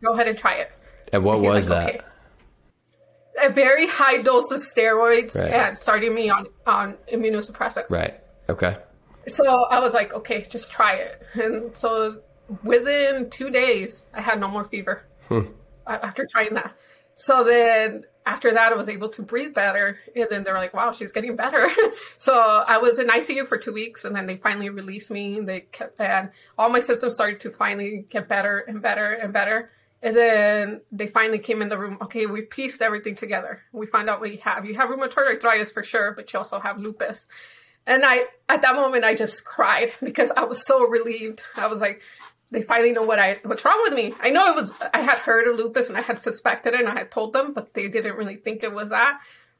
go 0.03 0.13
ahead 0.13 0.27
and 0.27 0.37
try 0.37 0.55
it. 0.55 0.71
And 1.11 1.23
what 1.23 1.39
He's 1.39 1.47
was 1.53 1.69
like, 1.69 1.85
that? 1.85 1.95
okay. 1.95 3.47
A 3.47 3.49
very 3.51 3.87
high 3.87 4.21
dose 4.21 4.51
of 4.51 4.59
steroids 4.59 5.37
Right. 5.37 5.51
and 5.51 5.75
starting 5.77 6.13
me 6.13 6.29
on, 6.29 6.47
on 6.65 6.95
immunosuppressant. 7.11 7.85
Right. 7.89 8.19
Okay. 8.49 8.77
So 9.27 9.63
I 9.65 9.79
was 9.79 9.93
like, 9.93 10.13
okay, 10.13 10.43
just 10.43 10.71
try 10.71 10.95
it. 10.95 11.21
And 11.35 11.75
so 11.75 12.21
within 12.63 13.29
two 13.29 13.49
days, 13.49 14.07
I 14.13 14.21
had 14.21 14.39
no 14.39 14.47
more 14.47 14.65
fever 14.65 15.05
hmm. 15.27 15.41
a- 15.87 16.05
after 16.05 16.27
trying 16.31 16.53
that. 16.55 16.75
So 17.15 17.43
then 17.43 18.03
after 18.25 18.53
that, 18.53 18.71
I 18.71 18.75
was 18.75 18.89
able 18.89 19.09
to 19.09 19.21
breathe 19.21 19.53
better. 19.53 19.99
And 20.15 20.27
then 20.29 20.43
they 20.43 20.51
were 20.51 20.57
like, 20.57 20.73
wow, 20.73 20.91
she's 20.91 21.11
getting 21.11 21.35
better. 21.35 21.69
so 22.17 22.33
I 22.33 22.77
was 22.77 22.99
in 22.99 23.07
ICU 23.07 23.47
for 23.47 23.57
two 23.57 23.73
weeks 23.73 24.05
and 24.05 24.15
then 24.15 24.25
they 24.25 24.37
finally 24.37 24.69
released 24.69 25.11
me. 25.11 25.39
They 25.41 25.61
kept, 25.61 25.99
and 25.99 26.29
all 26.57 26.69
my 26.69 26.79
systems 26.79 27.13
started 27.13 27.39
to 27.39 27.51
finally 27.51 28.05
get 28.09 28.27
better 28.27 28.59
and 28.59 28.81
better 28.81 29.13
and 29.13 29.33
better. 29.33 29.71
And 30.01 30.15
then 30.15 30.81
they 30.91 31.07
finally 31.07 31.39
came 31.39 31.61
in 31.61 31.69
the 31.69 31.77
room. 31.77 31.97
Okay, 32.01 32.25
we 32.25 32.41
pieced 32.41 32.81
everything 32.81 33.15
together. 33.15 33.61
We 33.71 33.87
found 33.87 34.09
out 34.09 34.19
what 34.19 34.31
you 34.31 34.39
have. 34.39 34.65
You 34.65 34.75
have 34.75 34.89
rheumatoid 34.89 35.27
arthritis 35.27 35.71
for 35.71 35.81
sure, 35.81 36.13
but 36.13 36.31
you 36.33 36.39
also 36.39 36.59
have 36.59 36.77
lupus. 36.77 37.25
And 37.85 38.03
I, 38.05 38.25
at 38.49 38.61
that 38.61 38.75
moment, 38.75 39.03
I 39.03 39.15
just 39.15 39.45
cried 39.45 39.91
because 40.03 40.31
I 40.31 40.43
was 40.43 40.65
so 40.65 40.87
relieved. 40.87 41.41
I 41.55 41.67
was 41.67 41.81
like, 41.81 42.01
they 42.51 42.61
finally 42.61 42.91
know 42.91 43.03
what 43.03 43.19
I, 43.19 43.39
what's 43.43 43.65
wrong 43.65 43.81
with 43.83 43.93
me. 43.93 44.13
I 44.21 44.29
know 44.29 44.47
it 44.47 44.55
was, 44.55 44.73
I 44.93 45.01
had 45.01 45.19
heard 45.19 45.47
of 45.47 45.57
lupus 45.57 45.89
and 45.89 45.97
I 45.97 46.01
had 46.01 46.19
suspected 46.19 46.73
it 46.73 46.81
and 46.81 46.89
I 46.89 46.99
had 46.99 47.11
told 47.11 47.33
them, 47.33 47.53
but 47.53 47.73
they 47.73 47.87
didn't 47.87 48.15
really 48.15 48.35
think 48.35 48.63
it 48.63 48.71
was 48.71 48.91
that. 48.91 49.19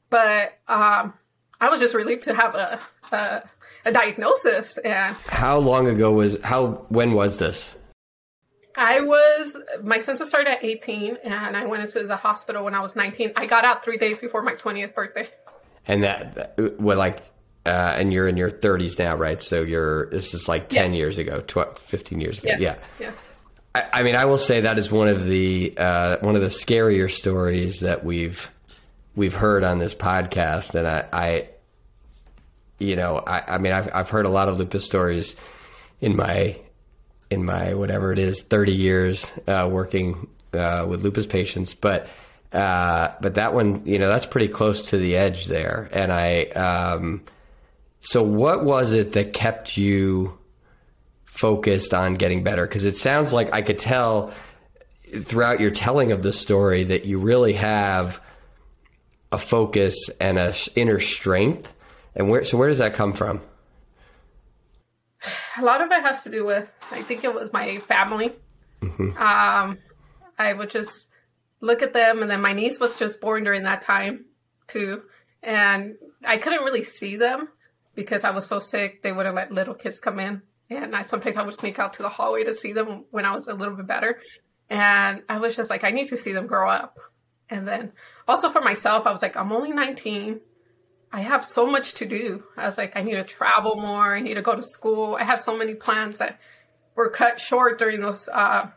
But, 0.10 0.60
um, 0.68 1.14
I 1.60 1.70
was 1.70 1.80
just 1.80 1.96
relieved 1.96 2.24
to 2.24 2.36
have 2.36 2.56
a, 2.56 2.80
a, 3.12 3.44
a 3.86 3.92
diagnosis 3.92 4.78
and 4.78 5.16
How 5.28 5.58
long 5.58 5.88
ago 5.88 6.12
was 6.12 6.40
how 6.42 6.86
when 6.90 7.14
was 7.14 7.40
this? 7.40 7.76
I 8.76 9.02
was, 9.02 9.58
my 9.82 10.00
census 10.00 10.30
started 10.30 10.52
at 10.52 10.64
18 10.64 11.18
and 11.24 11.56
I 11.56 11.66
went 11.66 11.84
into 11.84 12.06
the 12.06 12.16
hospital 12.16 12.64
when 12.64 12.76
I 12.76 12.80
was 12.80 12.96
19. 12.96 13.34
I 13.36 13.46
got 13.46 13.66
out 13.66 13.84
three 13.84 13.98
days 13.98 14.20
before 14.20 14.42
my 14.42 14.54
20th 14.54 14.94
birthday. 14.94 15.30
And 15.88 16.04
that, 16.04 16.58
what 16.80 16.98
like 16.98 17.22
uh, 17.66 17.96
and 17.98 18.12
you're 18.14 18.28
in 18.28 18.38
your 18.38 18.52
30s 18.52 18.98
now, 19.00 19.16
right? 19.16 19.42
So 19.42 19.62
you're 19.62 20.08
this 20.10 20.34
is 20.34 20.48
like 20.50 20.70
10 20.70 20.92
Yes. 20.92 20.98
years 20.98 21.18
ago, 21.18 21.44
12, 21.48 21.78
15 21.80 22.20
years 22.22 22.40
ago. 22.40 22.50
Yes. 22.58 22.60
Yeah. 22.60 22.78
Yeah. 23.00 23.12
I, 23.76 24.00
I 24.00 24.04
mean, 24.04 24.16
I 24.16 24.26
will 24.26 24.38
say 24.38 24.62
that 24.62 24.78
is 24.78 24.92
one 24.92 25.08
of 25.08 25.26
the 25.26 25.74
uh, 25.78 26.18
one 26.20 26.36
of 26.36 26.42
the 26.42 26.48
scarier 26.48 27.10
stories 27.10 27.80
that 27.82 28.04
we've 28.04 28.50
we've 29.16 29.36
heard 29.36 29.64
on 29.64 29.80
this 29.80 29.96
podcast, 29.96 30.76
and 30.76 30.88
I, 30.88 31.06
I 31.14 31.50
you 32.80 32.96
know, 32.96 33.18
I, 33.26 33.44
I 33.48 33.58
mean, 33.60 33.72
I've 33.72 33.90
I've 33.96 34.10
heard 34.10 34.26
a 34.26 34.30
lot 34.30 34.50
of 34.50 34.58
lupus 34.58 34.84
stories 34.86 35.36
in 36.02 36.16
my 36.16 36.60
in 37.32 37.46
my 37.46 37.74
whatever 37.74 38.12
it 38.12 38.20
is, 38.20 38.42
thirty 38.42 38.74
years 38.74 39.32
uh, 39.48 39.68
working 39.72 40.28
uh, 40.54 40.86
with 40.88 41.02
lupus 41.04 41.26
patients, 41.26 41.74
but 41.74 42.08
Uh, 42.52 43.12
but 43.20 43.34
that 43.34 43.56
one, 43.56 43.82
you 43.84 43.98
know, 43.98 44.08
that's 44.08 44.28
pretty 44.28 44.48
close 44.48 44.92
to 44.92 44.98
the 45.00 45.16
edge 45.18 45.48
there. 45.48 45.90
And 45.92 46.12
I, 46.14 46.44
um, 46.54 47.24
so 48.04 48.22
what 48.22 48.66
was 48.66 48.92
it 48.92 49.14
that 49.14 49.32
kept 49.34 49.78
you 49.78 50.38
focused 51.24 51.94
on 51.94 52.16
getting 52.16 52.44
better? 52.44 52.68
Because 52.68 52.86
it 52.86 52.98
sounds 52.98 53.32
like 53.32 53.54
I 53.54 53.62
could 53.62 53.78
tell 53.78 54.34
throughout 55.22 55.62
your 55.62 55.72
telling 55.72 56.12
of 56.12 56.22
the 56.22 56.34
story 56.34 56.84
that 56.84 57.06
you 57.06 57.18
really 57.18 57.54
have 57.54 58.22
a 59.32 59.38
focus 59.38 60.10
and 60.20 60.38
a 60.38 60.54
inner 60.76 61.00
strength. 61.00 61.74
And 62.14 62.30
where, 62.30 62.44
so 62.44 62.58
where 62.58 62.68
does 62.68 62.80
that 62.80 62.94
come 62.94 63.14
from? 63.14 63.42
A 65.58 65.64
lot 65.64 65.82
of 65.82 65.90
it 65.90 66.02
has 66.02 66.24
to 66.26 66.30
do 66.30 66.46
with, 66.46 66.70
I 66.92 67.04
think 67.04 67.24
it 67.24 67.34
was 67.34 67.54
my 67.54 67.80
family. 67.80 68.34
Mm-hmm. 68.82 69.18
Um, 69.18 69.78
I 70.38 70.52
would 70.52 70.70
just 70.70 71.08
look 71.62 71.82
at 71.82 71.94
them, 71.94 72.22
and 72.22 72.30
then 72.30 72.42
my 72.42 72.52
niece 72.52 72.82
was 72.82 72.96
just 72.96 73.22
born 73.22 73.46
during 73.46 73.64
that 73.64 73.82
time 73.82 74.26
too, 74.68 75.04
and 75.42 75.96
I 76.26 76.38
couldn't 76.38 76.66
really 76.66 76.84
see 76.84 77.16
them 77.16 77.48
because 77.96 78.24
I 78.24 78.32
was 78.32 78.46
so 78.46 78.60
sick. 78.60 79.02
They 79.04 79.12
wouldn't 79.12 79.36
let 79.36 79.52
little 79.52 79.74
kids 79.74 80.00
come 80.00 80.20
in, 80.20 80.42
and 80.70 80.96
I 80.96 81.04
sometimes 81.04 81.38
I 81.38 81.44
would 81.44 81.54
sneak 81.54 81.80
out 81.80 81.94
to 81.94 82.04
the 82.04 82.10
hallway 82.10 82.44
to 82.44 82.54
see 82.54 82.74
them 82.74 83.06
when 83.12 83.26
I 83.26 83.34
was 83.34 83.48
a 83.48 83.54
little 83.54 83.76
bit 83.76 83.88
better, 83.88 84.20
and 84.70 85.24
I 85.30 85.40
was 85.40 85.56
just 85.56 85.70
like, 85.70 85.84
I 85.84 85.92
need 85.92 86.08
to 86.08 86.18
see 86.18 86.34
them 86.34 86.48
grow 86.48 86.70
up, 86.70 86.98
and 87.50 87.68
then 87.68 87.92
also 88.28 88.50
for 88.50 88.62
myself, 88.62 89.06
I 89.06 89.12
was 89.12 89.22
like, 89.22 89.38
I'm 89.38 89.52
only 89.52 89.72
19. 89.72 90.40
I 91.12 91.22
have 91.22 91.46
so 91.46 91.68
much 91.68 91.94
to 91.96 92.06
do. 92.06 92.44
I 92.58 92.66
was 92.66 92.78
like, 92.78 92.98
I 92.98 93.04
need 93.04 93.14
to 93.14 93.24
travel 93.24 93.76
more. 93.76 94.16
I 94.16 94.20
need 94.20 94.34
to 94.34 94.42
go 94.42 94.56
to 94.56 94.64
school. 94.64 95.16
I 95.20 95.24
had 95.24 95.40
so 95.40 95.56
many 95.56 95.76
plans 95.76 96.18
that 96.18 96.40
were 96.96 97.10
cut 97.10 97.40
short 97.40 97.78
during 97.78 98.02
those 98.02 98.28
uh, 98.30 98.68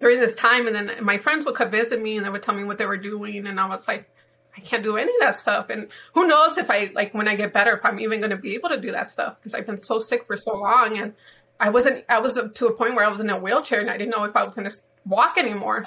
during 0.00 0.18
this 0.18 0.34
time. 0.34 0.66
And 0.66 0.74
then 0.74 1.04
my 1.04 1.18
friends 1.18 1.44
would 1.44 1.54
come 1.54 1.70
visit 1.70 2.00
me 2.00 2.16
and 2.16 2.24
they 2.24 2.30
would 2.30 2.42
tell 2.42 2.54
me 2.54 2.64
what 2.64 2.78
they 2.78 2.86
were 2.86 2.96
doing. 2.96 3.46
And 3.46 3.60
I 3.60 3.66
was 3.68 3.86
like, 3.86 4.10
I 4.56 4.60
can't 4.60 4.82
do 4.82 4.96
any 4.96 5.10
of 5.10 5.20
that 5.20 5.34
stuff. 5.34 5.70
And 5.70 5.88
who 6.14 6.26
knows 6.26 6.58
if 6.58 6.70
I, 6.70 6.90
like, 6.94 7.14
when 7.14 7.28
I 7.28 7.36
get 7.36 7.52
better, 7.52 7.72
if 7.72 7.84
I'm 7.84 8.00
even 8.00 8.20
going 8.20 8.30
to 8.30 8.36
be 8.36 8.54
able 8.54 8.68
to 8.70 8.80
do 8.80 8.92
that 8.92 9.06
stuff 9.06 9.36
because 9.38 9.54
I've 9.54 9.66
been 9.66 9.78
so 9.78 9.98
sick 9.98 10.24
for 10.24 10.36
so 10.36 10.54
long. 10.56 10.98
And 10.98 11.14
I 11.58 11.70
wasn't, 11.70 12.04
I 12.08 12.18
was 12.18 12.34
to 12.34 12.66
a 12.66 12.76
point 12.76 12.94
where 12.94 13.04
I 13.04 13.08
was 13.08 13.20
in 13.20 13.30
a 13.30 13.38
wheelchair 13.38 13.80
and 13.80 13.90
I 13.90 13.96
didn't 13.96 14.10
know 14.16 14.24
if 14.24 14.34
I 14.34 14.44
was 14.44 14.54
going 14.54 14.68
to 14.68 14.76
walk 15.06 15.38
anymore. 15.38 15.86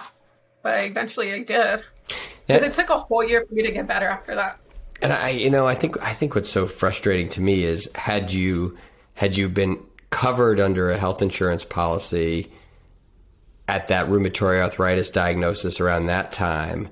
But 0.61 0.85
eventually 0.85 1.33
I 1.33 1.43
did. 1.43 1.83
Because 2.07 2.61
yeah. 2.61 2.65
it 2.65 2.73
took 2.73 2.89
a 2.89 2.97
whole 2.97 3.23
year 3.23 3.45
for 3.47 3.53
me 3.53 3.63
to 3.63 3.71
get 3.71 3.87
better 3.87 4.07
after 4.07 4.35
that. 4.35 4.59
And 5.01 5.11
I, 5.11 5.29
you 5.29 5.49
know, 5.49 5.67
I 5.67 5.75
think, 5.75 6.01
I 6.01 6.13
think 6.13 6.35
what's 6.35 6.49
so 6.49 6.65
frustrating 6.65 7.29
to 7.29 7.41
me 7.41 7.63
is 7.63 7.89
had 7.95 8.31
you, 8.31 8.77
had 9.15 9.35
you 9.37 9.49
been 9.49 9.83
covered 10.09 10.59
under 10.59 10.89
a 10.89 10.97
health 10.97 11.21
insurance 11.21 11.65
policy, 11.65 12.51
at 13.67 13.87
that 13.87 14.07
rheumatoid 14.07 14.61
arthritis 14.61 15.09
diagnosis 15.09 15.79
around 15.79 16.07
that 16.07 16.31
time, 16.31 16.89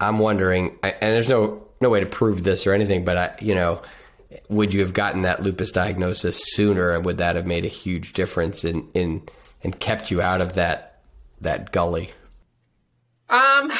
I'm 0.00 0.18
wondering, 0.18 0.78
and 0.82 0.94
there's 1.00 1.28
no 1.28 1.66
no 1.80 1.90
way 1.90 2.00
to 2.00 2.06
prove 2.06 2.42
this 2.42 2.66
or 2.66 2.72
anything, 2.72 3.04
but 3.04 3.16
I, 3.16 3.34
you 3.40 3.54
know, 3.54 3.82
would 4.48 4.72
you 4.72 4.80
have 4.80 4.94
gotten 4.94 5.22
that 5.22 5.42
lupus 5.42 5.70
diagnosis 5.70 6.40
sooner, 6.54 6.90
and 6.90 7.04
would 7.04 7.18
that 7.18 7.36
have 7.36 7.46
made 7.46 7.64
a 7.64 7.68
huge 7.68 8.12
difference 8.12 8.64
in 8.64 8.88
in 8.94 9.22
and 9.62 9.78
kept 9.78 10.10
you 10.10 10.20
out 10.20 10.40
of 10.40 10.54
that 10.54 11.00
that 11.40 11.72
gully? 11.72 12.10
Um, 13.28 13.72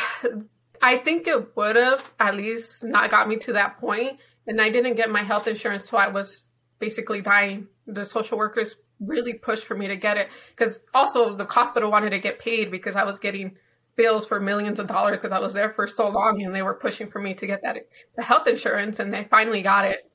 I 0.82 0.98
think 0.98 1.26
it 1.26 1.56
would 1.56 1.76
have 1.76 2.12
at 2.18 2.34
least 2.34 2.84
not 2.84 3.10
got 3.10 3.28
me 3.28 3.36
to 3.38 3.54
that 3.54 3.78
point, 3.78 4.18
and 4.46 4.60
I 4.60 4.70
didn't 4.70 4.94
get 4.94 5.10
my 5.10 5.22
health 5.22 5.48
insurance 5.48 5.88
till 5.88 5.98
I 5.98 6.08
was 6.08 6.44
basically 6.78 7.22
dying. 7.22 7.68
The 7.86 8.04
social 8.04 8.38
workers 8.38 8.76
really 9.00 9.34
pushed 9.34 9.66
for 9.66 9.76
me 9.76 9.88
to 9.88 9.96
get 9.96 10.16
it 10.16 10.28
because 10.50 10.80
also 10.94 11.36
the 11.36 11.44
hospital 11.44 11.90
wanted 11.90 12.10
to 12.10 12.18
get 12.18 12.38
paid 12.38 12.70
because 12.70 12.96
I 12.96 13.04
was 13.04 13.18
getting 13.18 13.56
bills 13.96 14.26
for 14.26 14.40
millions 14.40 14.78
of 14.78 14.86
dollars 14.86 15.18
because 15.18 15.32
I 15.32 15.40
was 15.40 15.54
there 15.54 15.72
for 15.72 15.86
so 15.86 16.08
long 16.08 16.42
and 16.42 16.54
they 16.54 16.62
were 16.62 16.74
pushing 16.74 17.08
for 17.08 17.20
me 17.20 17.34
to 17.34 17.46
get 17.46 17.62
that 17.62 17.86
the 18.16 18.22
health 18.22 18.46
insurance 18.46 18.98
and 19.00 19.12
they 19.12 19.24
finally 19.24 19.62
got 19.62 19.86
it. 19.86 20.10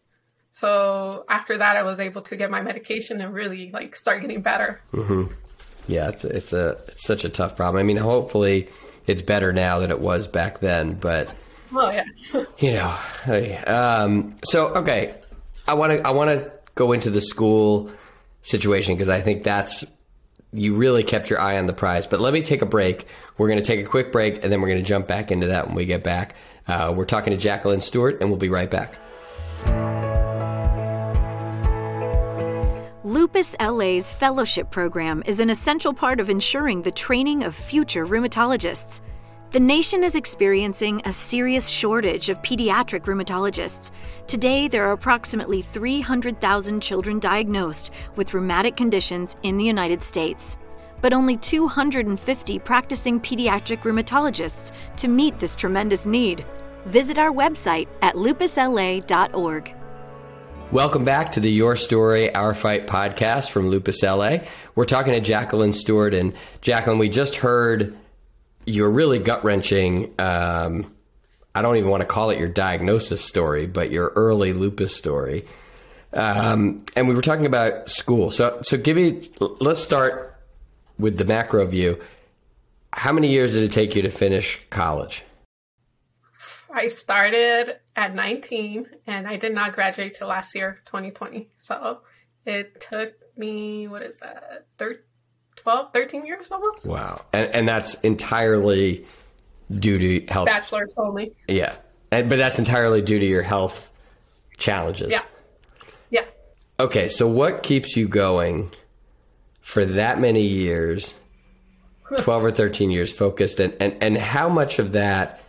So 0.52 1.26
after 1.30 1.58
that, 1.58 1.78
I 1.78 1.84
was 1.84 2.00
able 2.00 2.22
to 2.24 2.36
get 2.36 2.52
my 2.52 2.62
medication 2.62 3.22
and 3.22 3.34
really 3.34 3.72
like 3.72 3.96
start 3.96 4.22
getting 4.22 4.42
better. 4.42 4.82
Mm-hmm. 4.94 5.34
Yeah, 5.88 6.10
it's 6.10 6.24
it's 6.24 6.54
a 6.54 6.78
it's 6.88 7.04
such 7.04 7.26
a 7.26 7.30
tough 7.30 7.56
problem. 7.56 7.80
I 7.80 7.84
mean, 7.84 7.98
hopefully 7.98 8.70
it's 9.08 9.22
better 9.22 9.52
now 9.52 9.80
than 9.80 9.92
it 9.92 10.00
was 10.00 10.28
back 10.28 10.60
then, 10.60 10.94
but 10.96 11.30
oh 11.74 11.90
yeah, 11.90 12.06
you 12.60 12.74
know. 12.74 12.96
Um, 13.66 14.38
so 14.44 14.68
okay, 14.76 15.14
I 15.68 15.74
want 15.74 15.94
to 15.94 16.08
I 16.08 16.12
want 16.12 16.30
to 16.30 16.52
go 16.76 16.92
into 16.92 17.10
the 17.10 17.22
school 17.22 17.90
situation 18.42 18.96
because 18.96 19.10
I 19.10 19.22
think 19.22 19.44
that's 19.44 19.86
you 20.54 20.76
really 20.76 21.04
kept 21.04 21.30
your 21.30 21.40
eye 21.40 21.58
on 21.58 21.66
the 21.66 21.74
prize. 21.74 22.06
But 22.06 22.20
let 22.20 22.34
me 22.34 22.42
take 22.42 22.62
a 22.62 22.66
break. 22.66 23.08
We're 23.38 23.48
going 23.48 23.60
to 23.60 23.66
take 23.66 23.80
a 23.80 23.88
quick 23.88 24.12
break 24.12 24.44
and 24.44 24.52
then 24.52 24.62
we're 24.62 24.68
going 24.68 24.80
to 24.82 24.88
jump 24.88 25.08
back 25.08 25.32
into 25.32 25.48
that 25.48 25.68
when 25.68 25.76
we 25.76 25.86
get 25.86 26.04
back. 26.04 26.36
Uh, 26.68 26.94
we're 26.96 27.06
talking 27.06 27.32
to 27.32 27.38
Jacqueline 27.38 27.82
Stewart 27.82 28.22
and 28.22 28.30
we'll 28.30 28.40
be 28.40 28.50
right 28.50 28.70
back. 28.70 28.98
Lupus 33.04 33.56
LA's 33.60 34.12
fellowship 34.12 34.70
program 34.70 35.24
is 35.26 35.40
an 35.40 35.50
essential 35.50 35.94
part 35.94 36.20
of 36.20 36.30
ensuring 36.30 36.84
the 36.84 36.92
training 36.92 37.44
of 37.44 37.56
future 37.56 38.06
rheumatologists. 38.06 39.02
The 39.52 39.60
nation 39.60 40.06
is 40.06 40.16
experiencing 40.16 41.02
a 41.04 41.12
serious 41.12 41.68
shortage 41.68 42.30
of 42.30 42.42
pediatric 42.42 43.02
rheumatologists. 43.02 43.92
Today, 44.26 44.70
there 44.70 44.86
are 44.86 44.94
approximately 44.94 45.62
300,000 45.62 46.80
children 46.80 47.20
diagnosed 47.20 47.92
with 48.16 48.34
rheumatic 48.34 48.78
conditions 48.78 49.36
in 49.44 49.58
the 49.58 49.66
United 49.66 50.04
States, 50.04 50.58
but 51.02 51.12
only 51.12 51.36
250 51.36 52.60
practicing 52.60 53.20
pediatric 53.20 53.82
rheumatologists 53.82 54.72
to 54.96 55.10
meet 55.10 55.38
this 55.38 55.58
tremendous 55.58 56.06
need. 56.06 56.46
Visit 56.86 57.20
our 57.20 57.34
website 57.34 57.90
at 58.02 58.16
lupusla.org. 58.16 59.76
Welcome 60.72 61.04
back 61.04 61.34
to 61.34 61.42
the 61.42 61.52
Your 61.52 61.76
Story, 61.76 62.34
Our 62.34 62.54
Fight 62.54 62.88
podcast 62.88 63.50
from 63.50 63.68
Lupus 63.68 64.02
LA. 64.02 64.38
We're 64.76 64.86
talking 64.86 65.12
to 65.12 65.20
Jacqueline 65.20 65.74
Stewart. 65.74 66.14
And 66.14 66.34
Jacqueline, 66.62 67.00
we 67.00 67.10
just 67.10 67.36
heard 67.36 67.98
your 68.66 68.90
really 68.90 69.20
gut 69.20 69.44
wrenching. 69.44 70.14
Um, 70.20 70.94
I 71.54 71.62
don't 71.62 71.76
even 71.78 71.90
want 71.90 72.02
to 72.02 72.08
call 72.08 72.30
it 72.30 72.40
your 72.40 72.48
diagnosis 72.50 73.24
story, 73.24 73.68
but 73.68 73.92
your 73.92 74.14
early 74.16 74.54
lupus 74.54 74.96
story. 74.96 75.46
Um, 76.14 76.86
and 76.96 77.08
we 77.08 77.16
were 77.16 77.22
talking 77.22 77.46
about 77.46 77.90
school. 77.90 78.32
So, 78.32 78.60
so 78.64 78.78
give 78.78 78.98
me. 78.98 79.30
Let's 79.40 79.82
start 79.82 80.38
with 80.98 81.18
the 81.18 81.26
macro 81.26 81.66
view. 81.66 82.02
How 82.94 83.14
many 83.14 83.30
years 83.30 83.54
did 83.54 83.64
it 83.64 83.72
take 83.72 83.96
you 83.96 84.02
to 84.02 84.10
finish 84.10 84.60
college? 84.70 85.24
I 86.74 86.88
started 86.88 87.78
at 87.96 88.16
19 88.16 88.86
and 89.08 89.28
I 89.28 89.36
did 89.36 89.54
not 89.54 89.74
graduate 89.74 90.14
till 90.14 90.28
last 90.28 90.56
year, 90.56 90.80
2020. 90.86 91.50
So 91.58 92.02
it 92.46 92.80
took 92.80 93.14
me, 93.38 93.88
what 93.88 94.02
is 94.02 94.20
that, 94.20 94.68
13, 94.78 95.02
12, 95.62 95.94
13 95.94 96.26
years 96.26 96.52
almost. 96.52 96.88
Wow. 96.88 97.22
And, 97.34 97.54
and 97.54 97.68
that's 97.68 97.96
entirely 98.02 99.06
due 99.70 99.98
to 100.00 100.26
health. 100.32 100.48
Bachelor's 100.48 100.96
only. 100.98 101.34
Yeah. 101.48 101.76
And, 102.12 102.30
but 102.30 102.38
that's 102.38 102.60
entirely 102.60 103.02
due 103.02 103.20
to 103.20 103.26
your 103.26 103.44
health 103.44 103.92
challenges. 104.58 105.12
Yeah. 105.12 105.22
Yeah. 106.10 106.26
Okay. 106.80 107.08
So 107.08 107.28
what 107.28 107.64
keeps 107.64 107.96
you 107.96 108.08
going 108.08 108.72
for 109.62 109.86
that 109.86 110.20
many 110.20 110.42
years, 110.42 111.14
12 112.18 112.46
or 112.46 112.52
13 112.52 112.90
years 112.90 113.14
focused? 113.14 113.60
And, 113.60 113.76
and, 113.80 113.96
and 114.02 114.18
how 114.18 114.50
much 114.50 114.80
of 114.80 114.94
that 114.94 115.42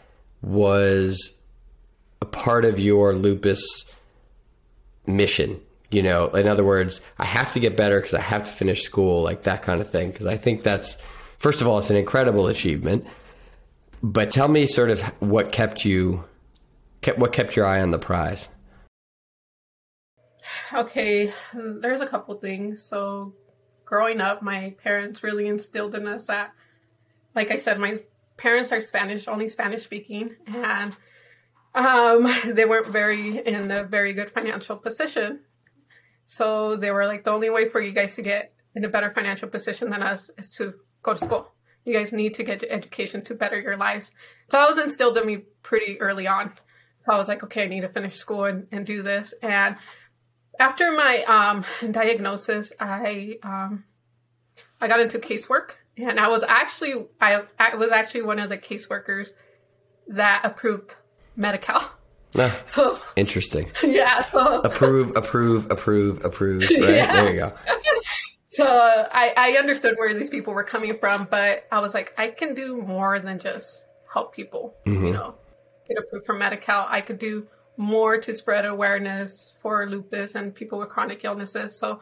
was 0.42 1.38
a 2.20 2.26
part 2.26 2.64
of 2.64 2.78
your 2.78 3.14
lupus 3.14 3.86
mission? 5.06 5.60
You 5.92 6.02
know 6.02 6.28
in 6.28 6.46
other 6.46 6.64
words 6.64 7.00
i 7.18 7.24
have 7.24 7.52
to 7.52 7.60
get 7.60 7.76
better 7.76 7.98
because 7.98 8.14
i 8.14 8.20
have 8.20 8.42
to 8.42 8.50
finish 8.50 8.82
school 8.82 9.22
like 9.22 9.44
that 9.44 9.62
kind 9.62 9.80
of 9.80 9.90
thing. 9.90 10.10
Because 10.10 10.26
i 10.26 10.36
think 10.36 10.62
that's 10.62 10.96
first 11.38 11.60
of 11.60 11.68
all 11.68 11.78
it's 11.78 11.90
an 11.90 11.96
incredible 11.96 12.46
achievement. 12.48 13.06
But 14.04 14.32
tell 14.32 14.48
me 14.48 14.66
sort 14.66 14.90
of 14.90 15.00
what 15.20 15.52
kept 15.52 15.84
you 15.84 16.24
kept 17.00 17.18
what 17.18 17.32
kept 17.32 17.56
your 17.56 17.66
eye 17.66 17.80
on 17.80 17.90
the 17.90 17.98
prize? 17.98 18.48
Okay 20.74 21.32
there's 21.54 22.00
a 22.00 22.06
couple 22.06 22.34
things. 22.36 22.82
So 22.82 23.34
growing 23.92 24.22
up 24.22 24.40
my 24.40 24.74
parents 24.82 25.22
really 25.22 25.46
instilled 25.46 25.94
in 25.94 26.06
us 26.06 26.26
that 26.26 26.50
like 27.34 27.50
i 27.50 27.56
said 27.56 27.78
my 27.78 28.00
parents 28.38 28.72
are 28.72 28.80
spanish 28.80 29.28
only 29.28 29.50
spanish 29.50 29.82
speaking 29.82 30.34
and 30.46 30.96
um, 31.74 32.26
they 32.46 32.64
weren't 32.64 32.90
very 32.90 33.36
in 33.38 33.70
a 33.70 33.84
very 33.84 34.14
good 34.14 34.30
financial 34.30 34.78
position 34.78 35.40
so 36.26 36.76
they 36.76 36.90
were 36.90 37.06
like, 37.06 37.24
the 37.24 37.30
only 37.30 37.50
way 37.50 37.68
for 37.68 37.80
you 37.80 37.92
guys 37.92 38.14
to 38.16 38.22
get 38.22 38.52
in 38.74 38.84
a 38.84 38.88
better 38.88 39.12
financial 39.12 39.48
position 39.48 39.90
than 39.90 40.02
us 40.02 40.30
is 40.38 40.54
to 40.56 40.74
go 41.02 41.12
to 41.12 41.24
school. 41.24 41.52
You 41.84 41.94
guys 41.94 42.12
need 42.12 42.34
to 42.34 42.44
get 42.44 42.62
education 42.62 43.22
to 43.24 43.34
better 43.34 43.60
your 43.60 43.76
lives. 43.76 44.10
So 44.48 44.56
that 44.56 44.68
was 44.68 44.78
instilled 44.78 45.16
in 45.18 45.26
me 45.26 45.38
pretty 45.62 46.00
early 46.00 46.26
on. 46.26 46.52
So 46.98 47.12
I 47.12 47.16
was 47.16 47.28
like, 47.28 47.42
okay, 47.42 47.64
I 47.64 47.66
need 47.66 47.80
to 47.80 47.88
finish 47.88 48.14
school 48.14 48.44
and, 48.44 48.66
and 48.70 48.86
do 48.86 49.02
this. 49.02 49.34
And 49.42 49.76
after 50.58 50.92
my 50.92 51.24
um, 51.24 51.64
diagnosis, 51.90 52.72
I 52.78 53.38
um, 53.42 53.84
I 54.80 54.86
got 54.86 55.00
into 55.00 55.18
casework, 55.18 55.72
and 55.96 56.20
I 56.20 56.28
was 56.28 56.44
actually 56.44 57.06
I, 57.20 57.42
I 57.58 57.74
was 57.76 57.90
actually 57.90 58.22
one 58.22 58.38
of 58.38 58.48
the 58.48 58.58
caseworkers 58.58 59.32
that 60.08 60.42
approved 60.44 60.96
Medi-Cal. 61.36 61.90
Ah, 62.38 62.62
So 62.64 62.98
interesting. 63.16 63.70
yeah, 63.84 64.22
so 64.22 64.60
Approve, 64.62 65.16
approve, 65.16 65.70
approve, 65.70 66.24
approve. 66.24 66.62
Right? 66.62 66.80
Yeah. 66.96 67.12
There 67.12 67.30
you 67.32 67.40
go. 67.40 67.52
so 68.48 68.64
I, 68.66 69.34
I 69.36 69.50
understood 69.58 69.96
where 69.98 70.14
these 70.14 70.30
people 70.30 70.54
were 70.54 70.64
coming 70.64 70.96
from, 70.98 71.28
but 71.30 71.64
I 71.70 71.80
was 71.80 71.94
like, 71.94 72.14
I 72.18 72.28
can 72.28 72.54
do 72.54 72.76
more 72.76 73.18
than 73.20 73.38
just 73.38 73.86
help 74.12 74.34
people, 74.34 74.74
you 74.86 74.92
know, 75.12 75.34
get 75.88 75.98
approved 75.98 76.26
for 76.26 76.34
Medi-Cal. 76.34 76.86
I 76.88 77.00
could 77.00 77.18
do 77.18 77.46
more 77.76 78.18
to 78.18 78.34
spread 78.34 78.64
awareness 78.66 79.56
for 79.60 79.86
lupus 79.86 80.34
and 80.34 80.54
people 80.54 80.78
with 80.78 80.90
chronic 80.90 81.24
illnesses. 81.24 81.76
So 81.76 82.00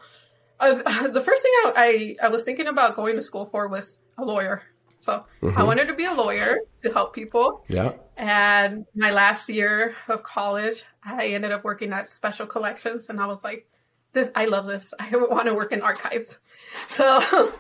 uh, 0.58 1.08
the 1.08 1.20
first 1.20 1.42
thing 1.42 1.52
I, 1.64 2.16
I, 2.20 2.26
I 2.26 2.28
was 2.28 2.44
thinking 2.44 2.66
about 2.66 2.96
going 2.96 3.14
to 3.16 3.20
school 3.22 3.46
for 3.46 3.68
was 3.68 4.00
a 4.18 4.24
lawyer. 4.24 4.62
So 5.00 5.24
I 5.56 5.62
wanted 5.62 5.86
to 5.88 5.94
be 5.94 6.04
a 6.04 6.12
lawyer 6.12 6.58
to 6.82 6.92
help 6.92 7.14
people. 7.14 7.64
Yeah. 7.68 7.92
And 8.18 8.84
my 8.94 9.10
last 9.10 9.48
year 9.48 9.94
of 10.08 10.22
college, 10.22 10.84
I 11.02 11.28
ended 11.28 11.52
up 11.52 11.64
working 11.64 11.92
at 11.94 12.08
Special 12.08 12.46
Collections, 12.46 13.08
and 13.08 13.18
I 13.18 13.26
was 13.26 13.42
like, 13.42 13.66
"This, 14.12 14.30
I 14.34 14.44
love 14.44 14.66
this. 14.66 14.92
I 15.00 15.08
want 15.16 15.46
to 15.46 15.54
work 15.54 15.72
in 15.72 15.80
archives." 15.80 16.38
So 16.86 17.04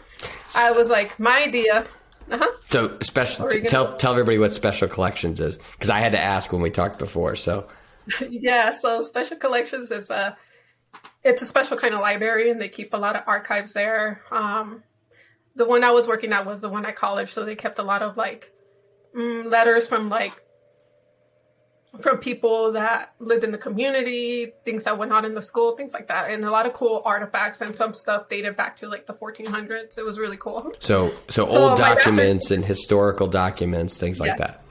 I 0.54 0.72
was 0.72 0.90
like, 0.90 1.18
"My 1.18 1.44
idea." 1.44 1.86
Uh-huh. 2.30 2.48
So 2.66 2.98
special. 3.00 3.46
Are 3.46 3.48
gonna- 3.48 3.68
Tell 3.68 3.96
tell 3.96 4.12
everybody 4.12 4.38
what 4.38 4.52
special 4.52 4.86
collections 4.86 5.40
is 5.40 5.56
because 5.56 5.88
I 5.90 5.98
had 5.98 6.12
to 6.12 6.20
ask 6.20 6.52
when 6.52 6.60
we 6.62 6.70
talked 6.70 6.98
before. 6.98 7.36
So 7.36 7.66
Yeah. 8.28 8.70
So 8.70 9.00
Special 9.00 9.38
Collections 9.38 9.90
is 9.90 10.10
a, 10.10 10.36
it's 11.24 11.40
a 11.42 11.46
special 11.46 11.76
kind 11.78 11.94
of 11.94 12.00
library, 12.00 12.50
and 12.50 12.60
they 12.60 12.68
keep 12.68 12.92
a 12.92 12.98
lot 12.98 13.16
of 13.16 13.22
archives 13.26 13.72
there. 13.72 14.22
Um, 14.30 14.82
the 15.56 15.66
one 15.66 15.84
I 15.84 15.90
was 15.90 16.08
working 16.08 16.32
at 16.32 16.46
was 16.46 16.60
the 16.60 16.68
one 16.68 16.86
at 16.86 16.96
college, 16.96 17.30
so 17.32 17.44
they 17.44 17.56
kept 17.56 17.78
a 17.78 17.82
lot 17.82 18.02
of 18.02 18.16
like 18.16 18.52
mm, 19.16 19.44
letters 19.50 19.86
from 19.86 20.08
like 20.08 20.32
from 22.00 22.18
people 22.18 22.72
that 22.72 23.14
lived 23.18 23.42
in 23.42 23.50
the 23.50 23.58
community, 23.58 24.52
things 24.64 24.84
that 24.84 24.96
went 24.96 25.12
on 25.12 25.24
in 25.24 25.34
the 25.34 25.42
school, 25.42 25.76
things 25.76 25.92
like 25.92 26.06
that, 26.06 26.30
and 26.30 26.44
a 26.44 26.50
lot 26.50 26.64
of 26.64 26.72
cool 26.72 27.02
artifacts 27.04 27.60
and 27.60 27.74
some 27.74 27.92
stuff 27.94 28.28
dated 28.28 28.56
back 28.56 28.76
to 28.76 28.88
like 28.88 29.06
the 29.06 29.12
1400s. 29.12 29.98
It 29.98 30.04
was 30.04 30.18
really 30.18 30.36
cool. 30.36 30.72
so 30.78 31.12
so, 31.28 31.48
So 31.48 31.48
old 31.48 31.78
documents 31.78 32.52
and 32.52 32.64
historical 32.64 33.26
documents, 33.26 33.96
things 33.96 34.20
like 34.20 34.28
Yes. 34.28 34.38
that. 34.38 34.64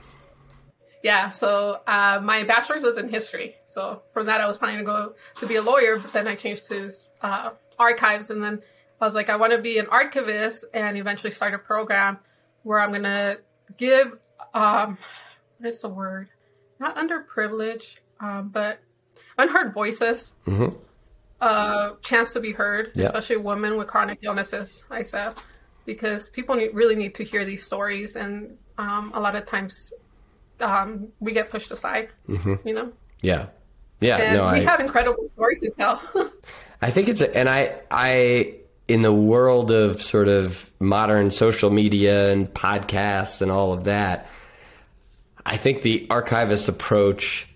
Yeah, 1.02 1.28
so 1.30 1.80
uh, 1.86 2.20
my 2.22 2.44
bachelor's 2.44 2.84
was 2.84 2.98
in 2.98 3.08
history. 3.08 3.56
So 3.64 4.02
from 4.12 4.26
that, 4.26 4.40
I 4.42 4.46
was 4.46 4.58
planning 4.58 4.78
to 4.78 4.84
go 4.84 5.14
to 5.38 5.46
be 5.46 5.56
a 5.56 5.62
lawyer, 5.62 5.98
but 5.98 6.12
then 6.12 6.28
I 6.28 6.34
changed 6.34 6.66
to 6.68 6.90
uh, 7.22 7.50
archives, 7.78 8.28
and 8.30 8.42
then 8.42 8.62
I 9.00 9.04
was 9.04 9.14
like, 9.14 9.30
I 9.30 9.36
want 9.36 9.52
to 9.52 9.58
be 9.62 9.78
an 9.78 9.86
archivist, 9.86 10.64
and 10.74 10.96
eventually 10.98 11.30
start 11.30 11.54
a 11.54 11.58
program 11.58 12.18
where 12.62 12.78
I'm 12.80 12.92
gonna 12.92 13.36
give 13.76 14.18
um, 14.54 14.98
what 15.58 15.68
is 15.68 15.80
the 15.82 15.88
word? 15.88 16.28
Not 16.78 16.96
underprivileged, 16.96 17.98
um, 18.20 18.48
but 18.48 18.80
unheard 19.38 19.72
voices 19.72 20.34
Mhm. 20.46 20.76
a 21.40 21.92
chance 22.02 22.32
to 22.34 22.40
be 22.40 22.52
heard, 22.52 22.92
Yeah. 22.94 23.04
especially 23.06 23.36
women 23.38 23.76
with 23.76 23.86
chronic 23.88 24.18
illnesses. 24.22 24.84
I 24.90 25.02
said 25.02 25.34
because 25.86 26.28
people 26.30 26.54
need, 26.56 26.74
really 26.74 26.94
need 26.94 27.14
to 27.16 27.24
hear 27.24 27.44
these 27.44 27.64
stories, 27.64 28.16
and 28.16 28.56
um, 28.78 29.12
a 29.14 29.20
lot 29.20 29.34
of 29.34 29.46
times 29.46 29.92
um, 30.60 31.08
we 31.20 31.32
get 31.32 31.48
pushed 31.50 31.70
aside. 31.70 32.10
You 32.28 32.60
know, 32.74 32.92
Yeah. 33.22 33.46
Yeah. 34.00 34.16
and 34.18 34.36
no, 34.36 34.50
we 34.52 34.58
I, 34.58 34.60
have 34.60 34.80
incredible 34.80 35.26
stories 35.26 35.58
to 35.60 35.70
tell. 35.70 36.02
I 36.82 36.90
think 36.90 37.08
it's 37.08 37.20
a, 37.22 37.34
and 37.36 37.48
I 37.48 37.80
I 37.90 38.56
in 38.90 39.02
the 39.02 39.12
world 39.12 39.70
of 39.70 40.02
sort 40.02 40.26
of 40.26 40.68
modern 40.80 41.30
social 41.30 41.70
media 41.70 42.32
and 42.32 42.52
podcasts 42.52 43.40
and 43.40 43.48
all 43.48 43.72
of 43.72 43.84
that, 43.84 44.26
I 45.46 45.56
think 45.56 45.82
the 45.82 46.08
archivist 46.10 46.68
approach 46.68 47.48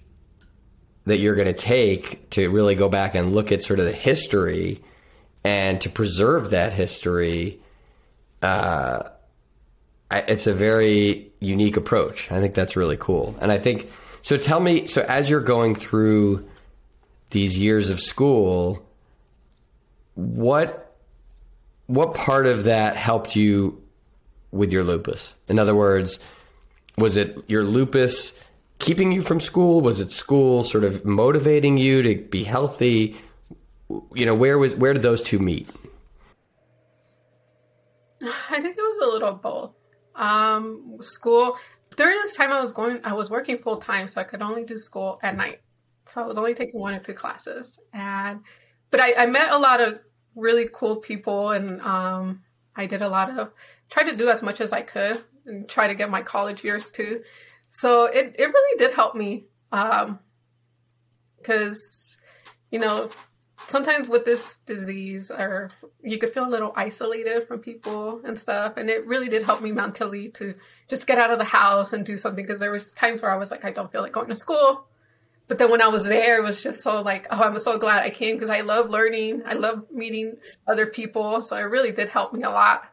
that 1.06 1.18
you're 1.18 1.34
going 1.34 1.52
to 1.52 1.52
take 1.52 2.30
to 2.30 2.48
really 2.48 2.76
go 2.76 2.88
back 2.88 3.16
and 3.16 3.32
look 3.32 3.50
at 3.50 3.64
sort 3.64 3.80
of 3.80 3.84
the 3.84 3.92
history 3.92 4.80
and 5.42 5.80
to 5.80 5.90
preserve 5.90 6.50
that 6.50 6.72
history, 6.72 7.58
uh, 8.40 9.02
it's 10.12 10.46
a 10.46 10.54
very 10.54 11.32
unique 11.40 11.76
approach. 11.76 12.30
I 12.30 12.38
think 12.38 12.54
that's 12.54 12.76
really 12.76 12.96
cool. 12.96 13.36
And 13.40 13.50
I 13.50 13.58
think 13.58 13.90
so. 14.22 14.36
Tell 14.36 14.60
me, 14.60 14.86
so 14.86 15.02
as 15.02 15.28
you're 15.28 15.40
going 15.40 15.74
through 15.74 16.48
these 17.30 17.58
years 17.58 17.90
of 17.90 17.98
school, 17.98 18.86
what 20.14 20.83
what 21.86 22.14
part 22.14 22.46
of 22.46 22.64
that 22.64 22.96
helped 22.96 23.36
you 23.36 23.82
with 24.50 24.72
your 24.72 24.82
lupus? 24.82 25.34
In 25.48 25.58
other 25.58 25.74
words, 25.74 26.20
was 26.96 27.16
it 27.16 27.38
your 27.48 27.64
lupus 27.64 28.32
keeping 28.78 29.12
you 29.12 29.22
from 29.22 29.40
school? 29.40 29.80
Was 29.80 30.00
it 30.00 30.12
school 30.12 30.62
sort 30.62 30.84
of 30.84 31.04
motivating 31.04 31.76
you 31.76 32.02
to 32.02 32.16
be 32.16 32.44
healthy? 32.44 33.16
You 34.14 34.26
know, 34.26 34.34
where 34.34 34.58
was 34.58 34.74
where 34.74 34.92
did 34.92 35.02
those 35.02 35.22
two 35.22 35.38
meet? 35.38 35.70
I 38.22 38.60
think 38.60 38.76
it 38.78 38.82
was 38.82 38.98
a 39.02 39.06
little 39.06 39.34
both. 39.34 39.72
Um, 40.14 40.96
school 41.00 41.58
during 41.96 42.18
this 42.22 42.34
time 42.36 42.52
I 42.52 42.60
was 42.60 42.72
going, 42.72 43.00
I 43.04 43.12
was 43.12 43.30
working 43.30 43.58
full 43.58 43.78
time, 43.78 44.06
so 44.06 44.20
I 44.20 44.24
could 44.24 44.42
only 44.42 44.64
do 44.64 44.78
school 44.78 45.18
at 45.22 45.36
night. 45.36 45.60
So 46.06 46.22
I 46.22 46.26
was 46.26 46.38
only 46.38 46.54
taking 46.54 46.80
one 46.80 46.94
or 46.94 47.00
two 47.00 47.14
classes, 47.14 47.78
and 47.92 48.40
but 48.90 49.00
I, 49.00 49.14
I 49.14 49.26
met 49.26 49.50
a 49.50 49.58
lot 49.58 49.80
of 49.80 49.98
really 50.34 50.68
cool 50.72 50.96
people, 50.96 51.50
and 51.50 51.80
um, 51.80 52.42
I 52.76 52.86
did 52.86 53.02
a 53.02 53.08
lot 53.08 53.38
of 53.38 53.52
try 53.90 54.08
to 54.08 54.16
do 54.16 54.28
as 54.28 54.42
much 54.42 54.60
as 54.60 54.72
I 54.72 54.82
could 54.82 55.22
and 55.46 55.68
try 55.68 55.86
to 55.88 55.94
get 55.94 56.10
my 56.10 56.22
college 56.22 56.64
years 56.64 56.90
too. 56.90 57.22
So 57.68 58.04
it 58.04 58.36
it 58.38 58.44
really 58.44 58.78
did 58.78 58.94
help 58.94 59.14
me, 59.14 59.44
because 61.38 62.16
you 62.70 62.78
know 62.78 63.10
sometimes 63.66 64.08
with 64.08 64.24
this 64.24 64.56
disease 64.66 65.30
or 65.30 65.70
you 66.02 66.18
could 66.18 66.32
feel 66.32 66.46
a 66.46 66.50
little 66.50 66.72
isolated 66.76 67.46
from 67.48 67.60
people 67.60 68.20
and 68.24 68.38
stuff 68.38 68.76
and 68.76 68.90
it 68.90 69.06
really 69.06 69.28
did 69.28 69.42
help 69.42 69.62
me 69.62 69.72
mentally 69.72 70.28
to 70.28 70.54
just 70.88 71.06
get 71.06 71.18
out 71.18 71.30
of 71.30 71.38
the 71.38 71.44
house 71.44 71.92
and 71.92 72.04
do 72.04 72.16
something 72.16 72.44
because 72.44 72.60
there 72.60 72.70
was 72.70 72.90
times 72.92 73.22
where 73.22 73.30
i 73.30 73.36
was 73.36 73.50
like 73.50 73.64
i 73.64 73.70
don't 73.70 73.90
feel 73.90 74.02
like 74.02 74.12
going 74.12 74.28
to 74.28 74.34
school 74.34 74.86
but 75.48 75.58
then 75.58 75.70
when 75.70 75.82
i 75.82 75.88
was 75.88 76.04
there 76.04 76.38
it 76.38 76.42
was 76.42 76.62
just 76.62 76.80
so 76.82 77.02
like 77.02 77.26
oh 77.30 77.40
i'm 77.42 77.58
so 77.58 77.78
glad 77.78 78.02
i 78.02 78.10
came 78.10 78.36
because 78.36 78.50
i 78.50 78.60
love 78.60 78.90
learning. 78.90 79.42
I 79.44 79.54
love 79.54 79.84
meeting 79.90 80.36
other 80.66 80.86
people. 80.86 81.40
So 81.42 81.56
it 81.56 81.62
really 81.62 81.92
did 81.92 82.08
help 82.08 82.32
me 82.32 82.42
a 82.42 82.50
lot. 82.50 82.86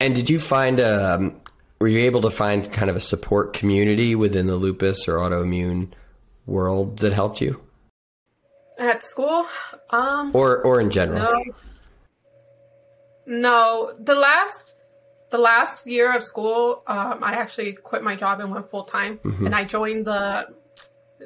And 0.00 0.14
did 0.14 0.28
you 0.30 0.38
find 0.38 0.80
um, 0.80 1.40
were 1.80 1.88
you 1.88 2.00
able 2.00 2.20
to 2.22 2.30
find 2.30 2.70
kind 2.72 2.90
of 2.90 2.96
a 2.96 3.00
support 3.00 3.52
community 3.52 4.14
within 4.14 4.46
the 4.46 4.56
lupus 4.56 5.08
or 5.08 5.16
autoimmune 5.16 5.92
world 6.46 6.98
that 6.98 7.12
helped 7.12 7.40
you, 7.40 7.60
at 8.78 9.02
school? 9.02 9.46
Um 9.90 10.30
or 10.34 10.62
or 10.62 10.80
in 10.80 10.90
general? 10.90 11.20
No. 11.20 11.44
No, 13.24 13.94
the 14.00 14.14
last 14.14 14.74
the 15.30 15.38
last 15.38 15.86
year 15.86 16.14
of 16.14 16.22
school, 16.22 16.82
um, 16.86 17.22
I 17.22 17.34
actually 17.34 17.72
quit 17.72 18.02
my 18.02 18.16
job 18.16 18.40
and 18.40 18.50
went 18.52 18.70
full 18.70 18.84
time, 18.84 19.20
and 19.24 19.54
I 19.54 19.64
joined 19.64 20.06
the. 20.06 20.48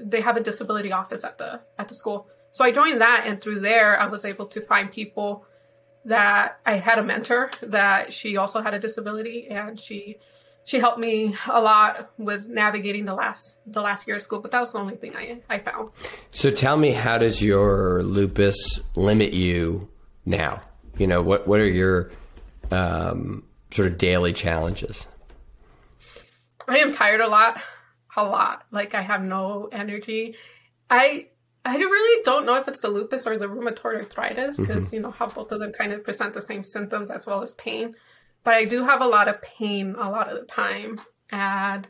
They 0.03 0.21
have 0.21 0.37
a 0.37 0.41
disability 0.41 0.93
office 0.93 1.25
at 1.25 1.39
the 1.39 1.61
at 1.79 1.89
the 1.89 1.95
school, 1.95 2.29
so 2.53 2.65
I 2.65 2.71
joined 2.71 3.01
that, 3.03 3.25
and 3.27 3.41
through 3.41 3.61
there, 3.61 4.01
I 4.01 4.07
was 4.07 4.25
able 4.25 4.47
to 4.47 4.61
find 4.61 4.91
people 4.91 5.45
that 6.07 6.59
I 6.65 6.77
had 6.77 6.99
a 6.99 7.03
mentor 7.03 7.51
that 7.61 8.13
she 8.13 8.37
also 8.37 8.63
had 8.63 8.73
a 8.73 8.79
disability, 8.79 9.49
and 9.49 9.79
she 9.79 10.17
she 10.65 10.79
helped 10.79 10.99
me 10.99 11.37
a 11.49 11.61
lot 11.61 12.11
with 12.19 12.49
navigating 12.49 13.05
the 13.05 13.15
last 13.15 13.59
the 13.67 13.83
last 13.83 14.07
year 14.07 14.17
of 14.17 14.23
school. 14.23 14.41
But 14.41 14.53
that 14.53 14.61
was 14.61 14.73
the 14.73 14.79
only 14.79 14.97
thing 14.97 15.15
I 15.17 15.41
I 15.49 15.59
found. 15.59 15.91
So 16.31 16.51
tell 16.51 16.77
me, 16.77 16.93
how 16.93 17.19
does 17.19 17.43
your 17.43 18.03
lupus 18.03 18.81
limit 18.95 19.33
you 19.33 19.89
now? 20.25 20.63
You 20.97 21.07
know, 21.07 21.23
what 21.23 21.47
what 21.47 21.61
are 21.61 21.69
your 21.69 22.11
um, 22.71 23.45
sort 23.75 23.89
of 23.89 23.99
daily 23.99 24.33
challenges? 24.33 25.07
I 26.67 26.79
am 26.79 26.91
tired 26.91 27.21
a 27.21 27.29
lot, 27.29 27.63
a 28.17 28.25
lot. 28.25 28.65
Like 28.71 28.95
I 28.95 29.03
have 29.03 29.23
no 29.23 29.69
energy. 29.73 30.37
I 30.91 31.29
I 31.65 31.77
really 31.77 32.23
don't 32.25 32.47
know 32.47 32.55
if 32.55 32.69
it's 32.69 32.83
the 32.83 32.89
lupus 32.89 33.27
or 33.27 33.39
the 33.39 33.47
rheumatoid 33.47 33.97
arthritis 33.97 34.57
because 34.57 34.93
you 34.93 35.01
know 35.01 35.11
how 35.11 35.27
both 35.27 35.51
of 35.51 35.61
them 35.61 35.73
kind 35.73 35.93
of 35.93 36.05
present 36.05 36.33
the 36.33 36.41
same 36.41 36.63
symptoms 36.63 37.11
as 37.11 37.27
well 37.27 37.43
as 37.43 37.55
pain. 37.55 37.95
But 38.45 38.55
I 38.55 38.65
do 38.65 38.85
have 38.85 39.01
a 39.01 39.09
lot 39.09 39.27
of 39.27 39.43
pain 39.43 39.97
a 39.99 40.09
lot 40.09 40.31
of 40.31 40.39
the 40.39 40.47
time, 40.47 41.01
and 41.31 41.89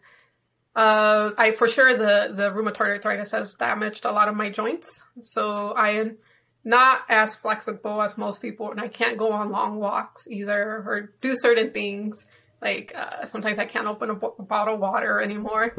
uh, 0.74 1.32
I 1.36 1.52
for 1.52 1.68
sure 1.68 1.96
the 1.96 2.32
the 2.32 2.50
rheumatoid 2.50 2.88
arthritis 2.88 3.32
has 3.32 3.54
damaged 3.54 4.06
a 4.06 4.12
lot 4.12 4.28
of 4.28 4.34
my 4.36 4.50
joints. 4.50 5.04
So 5.20 5.72
I 5.72 5.90
am 5.90 6.16
not 6.64 7.02
as 7.08 7.36
flexible 7.36 8.02
as 8.02 8.18
most 8.18 8.42
people, 8.42 8.70
and 8.70 8.80
I 8.80 8.88
can't 8.88 9.18
go 9.18 9.32
on 9.32 9.50
long 9.50 9.78
walks 9.78 10.26
either 10.28 10.58
or 10.86 11.12
do 11.20 11.36
certain 11.36 11.70
things. 11.70 12.24
Like 12.62 12.92
uh, 12.96 13.24
sometimes 13.24 13.58
I 13.58 13.64
can't 13.66 13.86
open 13.86 14.10
a, 14.10 14.14
bottle 14.14 14.74
of 14.74 14.80
water 14.80 15.20
anymore. 15.20 15.74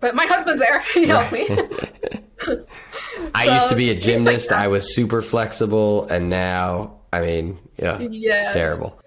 But 0.00 0.14
my 0.14 0.26
husband's 0.26 0.60
there; 0.60 0.80
he 0.94 1.06
helps 1.06 1.32
me. 1.32 1.46
I 3.34 3.46
So, 3.46 3.52
used 3.54 3.68
to 3.70 3.76
be 3.76 3.90
a 3.90 3.94
things 3.94 4.06
like 4.26 4.34
gymnast. 4.34 4.52
I 4.52 4.68
was 4.68 4.94
super 4.94 5.22
flexible, 5.22 6.06
and 6.08 6.28
now, 6.28 7.00
I 7.12 7.20
mean, 7.20 7.58
yeah, 7.78 7.98
Yes. 8.00 8.46
it's 8.46 8.54
terrible. 8.54 9.00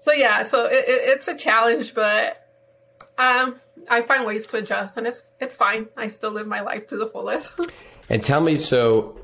so 0.00 0.12
yeah, 0.12 0.42
so 0.42 0.66
it, 0.66 0.72
it, 0.74 0.84
it's 0.88 1.28
a 1.28 1.34
challenge, 1.36 1.94
but 1.94 2.38
um, 3.18 3.56
I 3.88 4.02
find 4.02 4.26
ways 4.26 4.46
to 4.46 4.58
adjust, 4.58 4.96
and 4.98 5.06
it's 5.06 5.22
it's 5.40 5.56
fine. 5.56 5.86
I 5.96 6.06
still 6.08 6.32
live 6.32 6.46
my 6.46 6.60
life 6.60 6.86
to 6.88 6.96
the 6.96 7.08
fullest. 7.08 7.58
And 8.10 8.22
tell 8.22 8.40
me, 8.40 8.56
so 8.56 9.16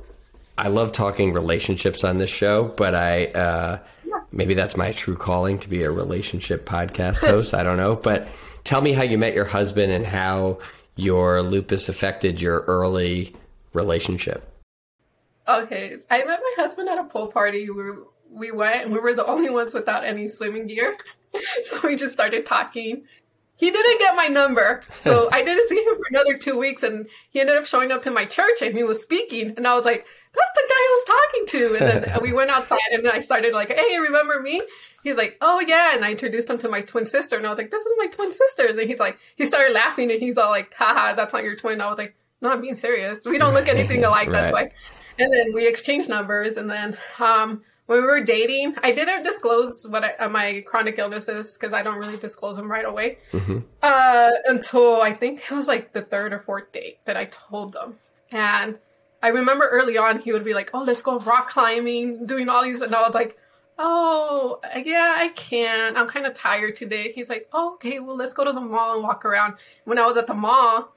I 0.56 0.68
love 0.68 0.92
talking 0.92 1.32
relationships 1.32 2.04
on 2.04 2.16
this 2.18 2.30
show, 2.30 2.72
but 2.76 2.94
I 2.94 3.26
uh, 3.26 3.78
maybe 4.32 4.54
that's 4.54 4.76
my 4.76 4.92
true 4.92 5.16
calling 5.16 5.58
to 5.60 5.68
be 5.68 5.82
a 5.82 5.90
relationship 5.90 6.66
podcast 6.66 7.26
host. 7.26 7.54
I 7.54 7.62
don't 7.62 7.76
know, 7.76 7.96
but 7.96 8.28
tell 8.64 8.80
me 8.80 8.92
how 8.92 9.02
you 9.02 9.18
met 9.18 9.34
your 9.34 9.44
husband 9.44 9.92
and 9.92 10.04
how 10.06 10.58
your 10.96 11.42
lupus 11.42 11.88
affected 11.88 12.40
your 12.40 12.60
early 12.62 13.34
relationship. 13.72 14.44
Okay, 15.46 15.96
I 16.10 16.18
met 16.24 16.40
my 16.40 16.54
husband 16.56 16.88
at 16.88 16.98
a 16.98 17.04
pool 17.04 17.28
party. 17.28 17.70
We 17.70 17.84
we 18.30 18.50
went 18.50 18.84
and 18.84 18.92
we 18.92 19.00
were 19.00 19.14
the 19.14 19.24
only 19.24 19.48
ones 19.48 19.72
without 19.72 20.04
any 20.04 20.26
swimming 20.26 20.66
gear, 20.66 20.96
so 21.62 21.80
we 21.82 21.96
just 21.96 22.12
started 22.12 22.44
talking. 22.44 23.04
He 23.56 23.70
didn't 23.72 23.98
get 23.98 24.14
my 24.14 24.26
number, 24.26 24.82
so 24.98 25.28
I 25.32 25.42
didn't 25.42 25.68
see 25.68 25.82
him 25.82 25.96
for 25.96 26.04
another 26.10 26.36
two 26.36 26.58
weeks, 26.58 26.82
and 26.82 27.08
he 27.30 27.40
ended 27.40 27.56
up 27.56 27.66
showing 27.66 27.90
up 27.90 28.02
to 28.02 28.10
my 28.10 28.26
church 28.26 28.60
and 28.60 28.76
he 28.76 28.82
was 28.82 29.00
speaking, 29.00 29.54
and 29.56 29.66
I 29.66 29.74
was 29.74 29.86
like, 29.86 30.04
"That's 30.38 30.52
the 30.54 30.66
guy 30.68 30.74
I 30.74 30.90
was 30.96 31.04
talking 31.04 31.46
to." 31.46 31.76
And 31.76 32.04
then 32.04 32.18
we 32.22 32.32
went 32.32 32.50
outside, 32.50 32.78
and 32.92 33.08
I 33.08 33.20
started 33.20 33.52
like, 33.52 33.70
"Hey, 33.70 33.98
remember 33.98 34.40
me?" 34.40 34.60
He's 35.02 35.16
like, 35.16 35.36
"Oh 35.40 35.60
yeah," 35.60 35.94
and 35.94 36.04
I 36.04 36.10
introduced 36.12 36.48
him 36.50 36.58
to 36.58 36.68
my 36.68 36.80
twin 36.80 37.06
sister, 37.06 37.36
and 37.36 37.46
I 37.46 37.50
was 37.50 37.58
like, 37.58 37.70
"This 37.70 37.82
is 37.84 37.92
my 37.98 38.06
twin 38.06 38.32
sister." 38.32 38.66
And 38.66 38.78
then 38.78 38.88
he's 38.88 39.00
like, 39.00 39.18
he 39.36 39.44
started 39.44 39.72
laughing, 39.74 40.10
and 40.10 40.20
he's 40.20 40.38
all 40.38 40.50
like, 40.50 40.72
"Haha, 40.74 41.14
that's 41.14 41.32
not 41.34 41.44
your 41.44 41.56
twin." 41.56 41.80
I 41.80 41.88
was 41.88 41.98
like, 41.98 42.14
"No, 42.40 42.50
I'm 42.50 42.60
being 42.60 42.74
serious. 42.74 43.24
We 43.24 43.38
don't 43.38 43.54
look 43.54 43.68
anything 43.68 44.04
alike. 44.08 44.30
That's 44.30 44.52
Right. 44.52 44.70
why." 44.70 45.24
And 45.24 45.32
then 45.32 45.52
we 45.54 45.66
exchanged 45.66 46.08
numbers, 46.08 46.56
and 46.56 46.70
then 46.70 46.96
um, 47.18 47.62
when 47.86 48.00
we 48.00 48.06
were 48.06 48.22
dating, 48.22 48.76
I 48.82 48.92
didn't 48.92 49.24
disclose 49.24 49.86
what 49.88 50.04
I, 50.04 50.12
uh, 50.14 50.28
my 50.28 50.62
chronic 50.66 50.98
illness 50.98 51.28
is 51.28 51.54
because 51.56 51.72
I 51.72 51.82
don't 51.82 51.98
really 51.98 52.16
disclose 52.18 52.56
them 52.56 52.70
right 52.70 52.84
away. 52.84 53.18
Uh, 53.82 54.30
until 54.46 55.00
I 55.00 55.12
think 55.12 55.40
it 55.50 55.54
was 55.54 55.66
like 55.66 55.92
the 55.92 56.02
third 56.02 56.32
or 56.32 56.40
fourth 56.40 56.70
date 56.72 56.98
that 57.06 57.16
I 57.16 57.24
told 57.26 57.72
them, 57.72 57.98
and 58.30 58.78
I 59.22 59.28
remember 59.28 59.68
early 59.68 59.98
on 59.98 60.20
he 60.20 60.32
would 60.32 60.44
be 60.44 60.54
like, 60.54 60.70
"Oh, 60.74 60.82
let's 60.82 61.02
go 61.02 61.18
rock 61.20 61.48
climbing, 61.48 62.26
doing 62.26 62.48
all 62.48 62.62
these," 62.62 62.80
and 62.80 62.94
I 62.94 63.02
was 63.02 63.14
like. 63.14 63.36
Oh, 63.80 64.58
yeah, 64.84 65.14
I 65.16 65.28
can't. 65.28 65.96
I'm 65.96 66.08
kind 66.08 66.26
of 66.26 66.34
tired 66.34 66.74
today. 66.74 67.12
He's 67.12 67.30
like, 67.30 67.48
oh, 67.52 67.74
okay, 67.74 68.00
well, 68.00 68.16
let's 68.16 68.34
go 68.34 68.42
to 68.42 68.50
the 68.50 68.60
mall 68.60 68.94
and 68.94 69.04
walk 69.04 69.24
around. 69.24 69.54
When 69.84 69.98
I 69.98 70.06
was 70.06 70.16
at 70.16 70.26
the 70.26 70.34
mall, 70.34 70.92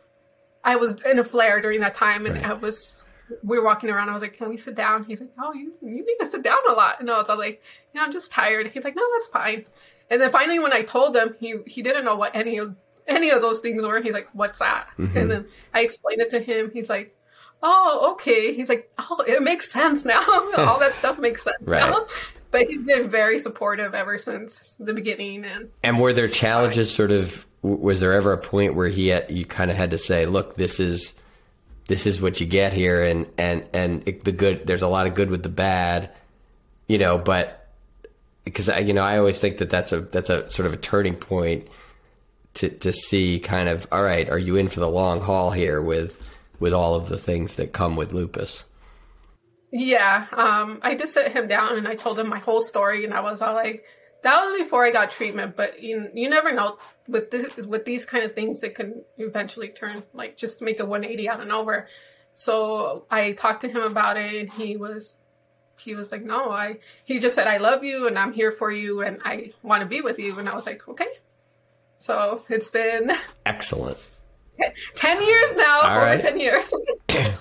I 0.63 0.77
was 0.77 0.99
in 1.03 1.19
a 1.19 1.23
flare 1.23 1.61
during 1.61 1.81
that 1.81 1.93
time, 1.93 2.25
and. 2.25 2.43
I 2.43 2.53
was 2.53 3.05
we 3.43 3.57
were 3.57 3.65
walking 3.65 3.89
around. 3.89 4.09
I 4.09 4.13
was 4.13 4.21
like, 4.21 4.37
"Can 4.37 4.49
we 4.49 4.57
sit 4.57 4.75
down?" 4.75 5.03
He's 5.03 5.21
like, 5.21 5.31
"Oh, 5.39 5.53
you 5.53 5.73
you 5.81 6.05
need 6.05 6.17
to 6.19 6.25
sit 6.25 6.43
down 6.43 6.59
a 6.69 6.73
lot." 6.73 6.99
And 6.99 7.09
I 7.09 7.17
was 7.17 7.29
like, 7.29 7.61
"Yeah, 7.93 8.03
I'm 8.03 8.11
just 8.11 8.31
tired." 8.31 8.67
He's 8.67 8.83
like, 8.83 8.95
"No, 8.95 9.03
that's 9.13 9.27
fine." 9.27 9.65
And 10.09 10.21
then 10.21 10.31
finally, 10.31 10.59
when 10.59 10.73
I 10.73 10.81
told 10.81 11.15
him, 11.15 11.35
he 11.39 11.57
he 11.65 11.81
didn't 11.81 12.05
know 12.05 12.15
what 12.15 12.35
any 12.35 12.57
of 12.57 12.75
any 13.07 13.29
of 13.29 13.41
those 13.41 13.61
things 13.61 13.85
were. 13.85 14.01
He's 14.01 14.13
like, 14.13 14.29
"What's 14.33 14.59
that?" 14.59 14.87
And 14.97 15.09
mm-hmm. 15.09 15.27
then 15.27 15.47
I 15.73 15.81
explained 15.81 16.21
it 16.21 16.29
to 16.31 16.39
him. 16.39 16.71
He's 16.73 16.89
like, 16.89 17.15
"Oh, 17.63 18.11
okay." 18.13 18.53
He's 18.53 18.69
like, 18.69 18.91
"Oh, 18.97 19.23
it 19.27 19.41
makes 19.43 19.71
sense 19.71 20.05
now. 20.05 20.23
All 20.57 20.79
that 20.79 20.93
stuff 20.93 21.19
makes 21.19 21.43
sense 21.43 21.67
Right. 21.67 21.89
now." 21.89 22.05
But 22.51 22.67
he's 22.67 22.83
been 22.83 23.09
very 23.09 23.39
supportive 23.39 23.93
ever 23.95 24.17
since 24.17 24.75
the 24.79 24.93
beginning, 24.93 25.45
and 25.45 25.69
And 25.83 25.99
were 25.99 26.11
there 26.13 26.27
challenges? 26.27 26.93
Sort 26.93 27.11
of, 27.11 27.45
was 27.61 28.01
there 28.01 28.13
ever 28.13 28.33
a 28.33 28.37
point 28.37 28.75
where 28.75 28.89
he 28.89 29.07
had, 29.07 29.31
you 29.31 29.45
kind 29.45 29.71
of 29.71 29.77
had 29.77 29.91
to 29.91 29.97
say, 29.97 30.25
"Look, 30.25 30.57
this 30.57 30.79
is 30.79 31.13
this 31.87 32.05
is 32.05 32.21
what 32.21 32.41
you 32.41 32.45
get 32.45 32.73
here," 32.73 33.03
and 33.03 33.27
and 33.37 33.63
and 33.73 34.05
it, 34.07 34.23
the 34.25 34.31
good. 34.33 34.67
There's 34.67 34.81
a 34.81 34.89
lot 34.89 35.07
of 35.07 35.15
good 35.15 35.29
with 35.29 35.43
the 35.43 35.49
bad, 35.49 36.09
you 36.87 36.97
know. 36.97 37.17
But 37.17 37.69
because 38.43 38.67
I, 38.67 38.79
you 38.79 38.91
know, 38.93 39.03
I 39.03 39.17
always 39.17 39.39
think 39.39 39.59
that 39.59 39.69
that's 39.69 39.93
a 39.93 40.01
that's 40.01 40.29
a 40.29 40.49
sort 40.49 40.65
of 40.65 40.73
a 40.73 40.77
turning 40.77 41.15
point 41.15 41.67
to 42.55 42.69
to 42.69 42.91
see 42.91 43.39
kind 43.39 43.69
of 43.69 43.87
all 43.93 44.03
right, 44.03 44.29
are 44.29 44.39
you 44.39 44.57
in 44.57 44.67
for 44.67 44.81
the 44.81 44.89
long 44.89 45.21
haul 45.21 45.51
here 45.51 45.81
with 45.81 46.40
with 46.61 46.73
all 46.73 46.95
of 46.95 47.09
the 47.09 47.17
things 47.17 47.55
that 47.55 47.73
come 47.73 47.97
with 47.97 48.13
lupus? 48.13 48.63
Yeah, 49.71 50.27
um, 50.31 50.79
I 50.83 50.95
just 50.95 51.13
sat 51.13 51.31
him 51.31 51.47
down 51.47 51.77
and 51.77 51.87
I 51.87 51.95
told 51.95 52.19
him 52.19 52.29
my 52.29 52.39
whole 52.39 52.61
story, 52.61 53.03
and 53.03 53.13
I 53.13 53.21
was 53.21 53.41
all 53.41 53.55
like, 53.55 53.83
"That 54.23 54.45
was 54.45 54.61
before 54.61 54.85
I 54.85 54.91
got 54.91 55.11
treatment, 55.11 55.57
but 55.57 55.81
you 55.81 56.09
you 56.13 56.29
never 56.29 56.53
know 56.53 56.77
with 57.07 57.31
this 57.31 57.55
with 57.57 57.83
these 57.85 58.05
kind 58.05 58.23
of 58.23 58.35
things, 58.35 58.63
it 58.63 58.75
can 58.75 59.03
eventually 59.17 59.69
turn 59.69 60.03
like 60.13 60.37
just 60.37 60.61
make 60.61 60.79
a 60.79 60.85
180 60.85 61.27
out 61.27 61.41
of 61.41 61.47
nowhere." 61.47 61.87
So 62.35 63.05
I 63.09 63.31
talked 63.33 63.61
to 63.61 63.69
him 63.69 63.81
about 63.81 64.17
it, 64.17 64.35
and 64.35 64.49
he 64.51 64.77
was 64.77 65.15
he 65.79 65.95
was 65.95 66.11
like, 66.11 66.23
"No, 66.23 66.51
I." 66.51 66.79
He 67.05 67.19
just 67.19 67.33
said, 67.33 67.47
"I 67.47 67.57
love 67.57 67.83
you, 67.83 68.07
and 68.07 68.19
I'm 68.19 68.33
here 68.33 68.51
for 68.51 68.71
you, 68.71 69.01
and 69.01 69.19
I 69.23 69.53
want 69.63 69.81
to 69.81 69.87
be 69.87 70.01
with 70.01 70.19
you," 70.19 70.37
and 70.37 70.47
I 70.47 70.55
was 70.55 70.65
like, 70.65 70.87
"Okay." 70.87 71.07
So 71.97 72.43
it's 72.49 72.69
been 72.69 73.11
Excellent. 73.45 73.97
ten 74.95 75.21
years 75.21 75.53
now, 75.55 75.81
All 75.81 75.97
over 75.97 76.05
right. 76.05 76.21
ten 76.21 76.39
years. 76.39 76.73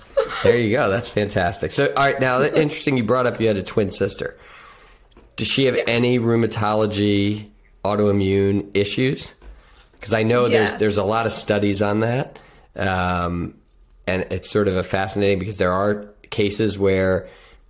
There 0.42 0.56
you 0.58 0.70
go. 0.76 0.90
That's 0.90 1.08
fantastic. 1.08 1.70
So, 1.70 1.86
all 1.96 2.04
right, 2.04 2.20
now 2.20 2.42
interesting. 2.44 2.96
You 2.98 3.04
brought 3.04 3.26
up 3.26 3.40
you 3.40 3.48
had 3.48 3.56
a 3.56 3.62
twin 3.62 3.90
sister. 3.90 4.36
Does 5.36 5.48
she 5.48 5.64
have 5.64 5.78
any 5.86 6.18
rheumatology, 6.18 7.48
autoimmune 7.84 8.70
issues? 8.74 9.34
Because 9.92 10.12
I 10.12 10.22
know 10.22 10.48
there's 10.48 10.70
Yes. 10.70 10.78
there's 10.78 10.96
a 10.98 11.04
lot 11.04 11.24
of 11.26 11.32
studies 11.32 11.80
on 11.82 12.00
that, 12.00 12.40
um, 12.76 13.54
and 14.06 14.26
it's 14.30 14.50
sort 14.50 14.68
of 14.68 14.76
a 14.76 14.82
fascinating 14.82 15.38
because 15.38 15.56
there 15.56 15.72
are 15.72 16.06
cases 16.30 16.78
where 16.78 17.26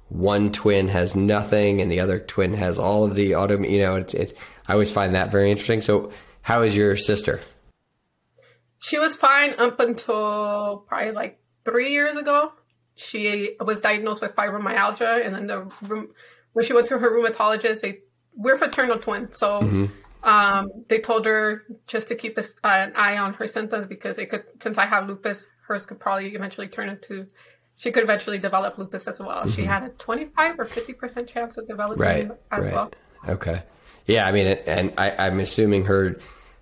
one 0.09 0.51
twin 0.51 0.89
has 0.89 1.15
nothing 1.15 1.81
and 1.81 1.91
the 1.91 2.01
other 2.01 2.19
twin 2.19 2.53
has 2.55 2.79
all 2.79 3.05
of 3.05 3.15
the 3.15 3.33
autoimmune. 3.33 3.71
You 3.71 3.81
know, 3.81 3.97
it's, 3.97 4.15
it's 4.15 4.33
I 4.69 4.73
always 4.73 4.91
find 4.91 5.15
that 5.15 5.31
very 5.31 5.51
interesting. 5.51 5.81
So, 5.83 6.11
how 6.43 6.63
is 6.63 6.77
your 6.77 6.97
sister? 6.97 7.41
She 8.81 8.99
was 8.99 9.17
fine 9.17 9.55
up 9.59 9.79
until 9.81 10.85
probably 10.89 11.13
like 11.13 11.39
three 11.65 11.93
years 11.93 12.17
ago. 12.17 12.53
She 12.97 13.57
was 13.61 13.81
diagnosed 13.81 14.21
with 14.23 14.35
fibromyalgia, 14.35 15.25
and 15.25 15.35
then 15.35 15.47
the 15.47 15.71
rheum- 15.83 16.13
when 16.53 16.65
she 16.65 16.73
went 16.73 16.87
to 16.89 16.99
her 16.99 17.11
rheumatologist, 17.11 17.83
they 17.83 18.01
we're 18.35 18.57
fraternal 18.57 18.99
twins, 18.99 19.39
so 19.39 19.89
um, 20.23 20.71
they 20.89 20.99
told 20.99 21.25
her 21.27 21.63
just 21.87 22.09
to 22.09 22.15
keep 22.15 22.37
a 22.37 22.41
s 22.41 22.55
an 22.65 22.93
eye 22.97 23.17
on 23.19 23.35
her 23.35 23.47
symptoms 23.47 23.87
because 23.87 24.19
it 24.19 24.27
could, 24.31 24.45
since 24.61 24.77
I 24.79 24.87
have 24.87 25.09
lupus, 25.09 25.49
hers 25.67 25.87
could 25.87 25.99
probably 26.01 26.35
eventually 26.35 26.69
turn 26.69 26.89
into. 26.89 27.27
She 27.77 27.91
could 27.91 28.03
eventually 28.05 28.39
develop 28.39 28.77
lupus 28.77 29.09
as 29.09 29.21
well. 29.21 29.49
She 29.49 29.65
had 29.65 29.83
a 29.83 29.89
twenty-five 29.91 30.59
or 30.61 30.65
fifty 30.67 30.93
percent 30.93 31.29
chance 31.29 31.57
of 31.57 31.67
developing 31.67 32.03
Right. 32.03 32.25
it 32.27 32.43
as 32.51 32.67
right. 32.67 32.75
well. 32.75 32.93
Okay. 33.29 33.63
Yeah, 34.07 34.27
I 34.27 34.33
mean, 34.33 34.47
and 34.47 34.93
I, 34.99 35.27
I'm 35.27 35.41
assuming 35.41 35.85
her 35.87 36.17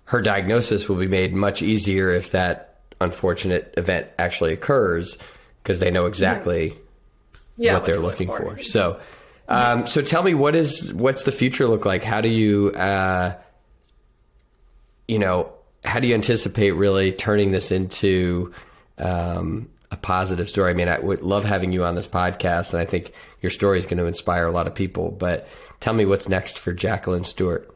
her 0.09 0.21
diagnosis 0.21 0.89
will 0.89 0.95
be 0.95 1.05
made 1.05 1.35
much 1.35 1.61
easier 1.61 2.09
if 2.09 2.31
that 2.31 2.79
unfortunate 2.99 3.71
event 3.77 4.07
actually 4.17 4.51
occurs 4.51 5.19
because 5.61 5.77
they 5.77 5.91
know 5.91 6.07
exactly 6.07 6.75
Yeah, 7.57 7.75
what 7.75 7.85
they're 7.85 7.99
looking 7.99 8.27
for. 8.27 8.57
So, 8.63 8.99
um, 9.47 9.85
so 9.85 10.01
tell 10.01 10.23
me, 10.23 10.33
what 10.33 10.55
is 10.55 10.91
what's 10.95 11.23
the 11.25 11.31
future 11.31 11.67
look 11.67 11.85
like? 11.85 12.03
How 12.03 12.21
do 12.21 12.27
you, 12.27 12.71
uh, 12.71 13.35
you 15.07 15.19
know, 15.19 15.51
how 15.85 15.99
do 15.99 16.07
you 16.07 16.15
anticipate 16.15 16.71
really 16.71 17.11
turning 17.11 17.51
this 17.51 17.71
into 17.71 18.51
um, 18.97 19.69
a 19.91 19.97
positive 19.97 20.49
story? 20.49 20.71
I 20.71 20.73
mean, 20.73 20.89
I 20.89 20.97
would 20.97 21.21
love 21.21 21.45
having 21.45 21.71
you 21.71 21.83
on 21.83 21.93
this 21.93 22.07
podcast, 22.07 22.73
and 22.73 22.81
I 22.81 22.85
think 22.85 23.13
your 23.41 23.51
story 23.51 23.77
is 23.77 23.85
going 23.85 23.99
to 23.99 24.05
inspire 24.05 24.47
a 24.47 24.51
lot 24.51 24.65
of 24.65 24.73
people. 24.73 25.11
But 25.11 25.47
tell 25.81 25.93
me 25.93 26.05
what's 26.05 26.27
next 26.27 26.57
for 26.57 26.73
Jacqueline 26.73 27.25
Stewart. 27.25 27.68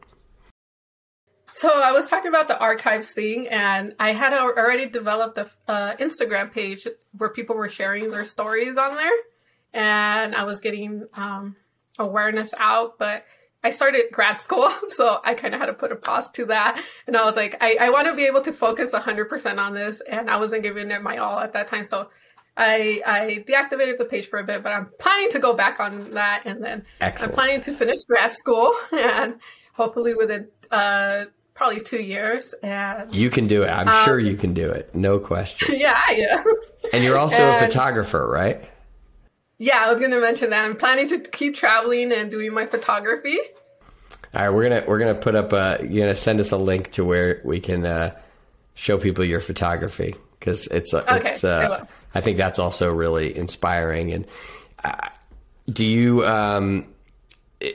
So 1.54 1.70
I 1.70 1.92
was 1.92 2.10
talking 2.10 2.30
about 2.30 2.48
the 2.48 2.58
archives 2.58 3.14
thing, 3.14 3.46
and 3.46 3.94
I 4.00 4.12
had 4.12 4.32
already 4.32 4.86
developed 4.86 5.38
a 5.38 5.48
uh, 5.68 5.94
Instagram 5.98 6.50
page 6.52 6.84
where 7.16 7.30
people 7.30 7.54
were 7.54 7.68
sharing 7.68 8.10
their 8.10 8.24
stories 8.24 8.76
on 8.76 8.96
there, 8.96 9.12
and 9.72 10.34
I 10.34 10.42
was 10.42 10.60
getting 10.60 11.06
um, 11.14 11.54
awareness 11.96 12.54
out. 12.58 12.98
But 12.98 13.24
I 13.62 13.70
started 13.70 14.06
grad 14.10 14.40
school, 14.40 14.68
so 14.88 15.20
I 15.22 15.34
kind 15.34 15.54
of 15.54 15.60
had 15.60 15.66
to 15.66 15.74
put 15.74 15.92
a 15.92 15.96
pause 15.96 16.28
to 16.32 16.46
that. 16.46 16.82
And 17.06 17.16
I 17.16 17.24
was 17.24 17.36
like, 17.36 17.56
I, 17.60 17.76
I 17.82 17.90
want 17.90 18.08
to 18.08 18.16
be 18.16 18.24
able 18.24 18.42
to 18.42 18.52
focus 18.52 18.92
100% 18.92 19.58
on 19.58 19.74
this, 19.74 20.02
and 20.10 20.28
I 20.28 20.38
wasn't 20.38 20.64
giving 20.64 20.90
it 20.90 21.02
my 21.02 21.18
all 21.18 21.38
at 21.38 21.52
that 21.52 21.68
time. 21.68 21.84
So 21.84 22.08
I, 22.56 23.00
I 23.06 23.44
deactivated 23.46 23.98
the 23.98 24.06
page 24.06 24.26
for 24.26 24.40
a 24.40 24.44
bit, 24.44 24.64
but 24.64 24.72
I'm 24.72 24.90
planning 24.98 25.30
to 25.30 25.38
go 25.38 25.54
back 25.54 25.78
on 25.78 26.14
that, 26.14 26.46
and 26.46 26.64
then 26.64 26.84
Excellent. 27.00 27.30
I'm 27.30 27.34
planning 27.36 27.60
to 27.60 27.72
finish 27.72 28.02
grad 28.02 28.32
school, 28.32 28.74
and 28.92 29.36
hopefully 29.74 30.14
within 30.14 30.48
uh, 30.72 31.26
probably 31.54 31.80
two 31.80 32.02
years. 32.02 32.54
And 32.62 33.14
You 33.14 33.30
can 33.30 33.46
do 33.46 33.62
it. 33.62 33.68
I'm 33.68 33.88
Um, 33.88 34.04
sure 34.04 34.18
you 34.18 34.36
can 34.36 34.54
do 34.54 34.68
it. 34.70 34.94
No 34.94 35.18
question. 35.18 35.76
yeah, 35.78 36.10
yeah. 36.10 36.42
And 36.92 37.02
you're 37.04 37.16
also 37.18 37.48
a 37.50 37.58
photographer, 37.58 38.28
right? 38.28 38.62
Yeah, 39.58 39.78
I 39.84 39.90
was 39.92 40.00
gonna 40.00 40.20
mention 40.20 40.50
that. 40.50 40.64
I'm 40.64 40.76
planning 40.76 41.08
to 41.08 41.18
keep 41.20 41.54
traveling 41.54 42.12
and 42.12 42.30
doing 42.30 42.52
my 42.52 42.66
photography. 42.66 43.38
All 44.34 44.42
right, 44.42 44.50
we're 44.50 44.68
gonna 44.68 44.84
we're 44.86 44.98
gonna 44.98 45.14
put 45.14 45.36
up 45.36 45.52
a 45.52 45.78
you're 45.80 46.02
gonna 46.02 46.14
send 46.16 46.40
us 46.40 46.50
a 46.50 46.56
link 46.56 46.90
to 46.92 47.04
where 47.04 47.40
we 47.44 47.60
can 47.60 47.86
uh, 47.86 48.10
show 48.74 48.98
people 48.98 49.24
your 49.24 49.40
photography 49.40 50.16
because 50.40 50.66
it's 50.66 50.92
uh, 50.92 51.04
Okay, 51.08 51.28
it's 51.28 51.44
I 51.44 51.64
uh, 51.64 51.68
will. 51.68 51.88
I 52.16 52.20
think 52.20 52.36
that's 52.36 52.58
also 52.58 52.92
really 52.92 53.36
inspiring. 53.36 54.12
And 54.12 54.26
uh, 54.82 55.08
do 55.68 55.84
you 55.84 56.26
um, 56.26 56.86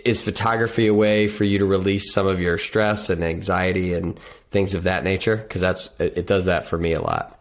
is 0.05 0.21
photography 0.21 0.87
a 0.87 0.93
way 0.93 1.27
for 1.27 1.43
you 1.43 1.59
to 1.59 1.65
release 1.65 2.13
some 2.13 2.27
of 2.27 2.39
your 2.39 2.57
stress 2.57 3.09
and 3.09 3.23
anxiety 3.23 3.93
and 3.93 4.19
things 4.51 4.73
of 4.73 4.83
that 4.83 5.03
nature? 5.03 5.37
Because 5.37 5.61
that's 5.61 5.89
it, 5.99 6.27
does 6.27 6.45
that 6.45 6.65
for 6.65 6.77
me 6.77 6.93
a 6.93 7.01
lot. 7.01 7.39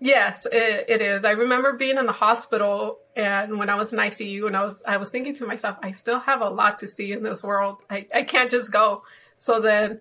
Yes, 0.00 0.46
it, 0.50 0.86
it 0.88 1.00
is. 1.00 1.24
I 1.24 1.30
remember 1.30 1.74
being 1.74 1.96
in 1.96 2.06
the 2.06 2.12
hospital 2.12 2.98
and 3.14 3.58
when 3.58 3.70
I 3.70 3.76
was 3.76 3.92
in 3.92 3.98
ICU 3.98 4.46
and 4.46 4.56
I 4.56 4.64
was 4.64 4.82
I 4.86 4.96
was 4.96 5.10
thinking 5.10 5.34
to 5.36 5.46
myself, 5.46 5.76
I 5.82 5.92
still 5.92 6.18
have 6.20 6.40
a 6.40 6.48
lot 6.48 6.78
to 6.78 6.88
see 6.88 7.12
in 7.12 7.22
this 7.22 7.42
world. 7.42 7.84
I, 7.88 8.06
I 8.12 8.22
can't 8.24 8.50
just 8.50 8.72
go. 8.72 9.04
So 9.36 9.60
then 9.60 10.00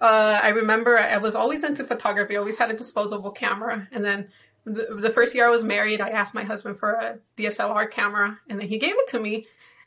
uh, 0.00 0.40
I 0.42 0.48
remember 0.48 0.98
I 0.98 1.18
was 1.18 1.34
always 1.34 1.64
into 1.64 1.84
photography, 1.84 2.36
always 2.36 2.58
had 2.58 2.70
a 2.70 2.76
disposable 2.76 3.30
camera. 3.30 3.86
And 3.92 4.04
then 4.04 4.28
the, 4.64 4.96
the 4.98 5.10
first 5.10 5.34
year 5.34 5.46
I 5.46 5.50
was 5.50 5.62
married, 5.62 6.00
I 6.00 6.10
asked 6.10 6.34
my 6.34 6.44
husband 6.44 6.78
for 6.78 6.92
a 6.92 7.18
DSLR 7.36 7.90
camera 7.90 8.38
and 8.48 8.60
then 8.60 8.68
he 8.68 8.78
gave 8.78 8.94
it 8.96 9.08
to 9.08 9.20
me. 9.20 9.46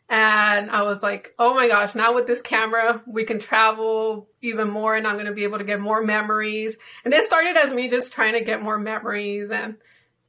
And 0.10 0.72
I 0.72 0.82
was 0.82 1.04
like, 1.04 1.36
oh 1.38 1.54
my 1.54 1.67
gosh, 1.67 1.93
now 1.93 2.15
with 2.15 2.26
this 2.26 2.41
camera, 2.41 3.04
we 3.06 3.26
can 3.26 3.39
travel 3.39 4.28
even 4.41 4.67
more 4.67 4.95
and 4.95 5.06
I'm 5.06 5.13
going 5.13 5.28
to 5.28 5.34
be 5.34 5.43
able 5.43 5.60
to 5.60 5.63
get 5.63 5.80
more 5.80 6.04
memories. 6.04 6.80
And 7.06 7.13
it 7.13 7.24
started 7.24 7.56
as 7.56 7.72
me 7.72 7.89
just 7.89 8.12
trying 8.12 8.34
to 8.34 8.43
get 8.43 8.63
more 8.63 8.80
memories. 8.80 9.52
And, 9.52 9.76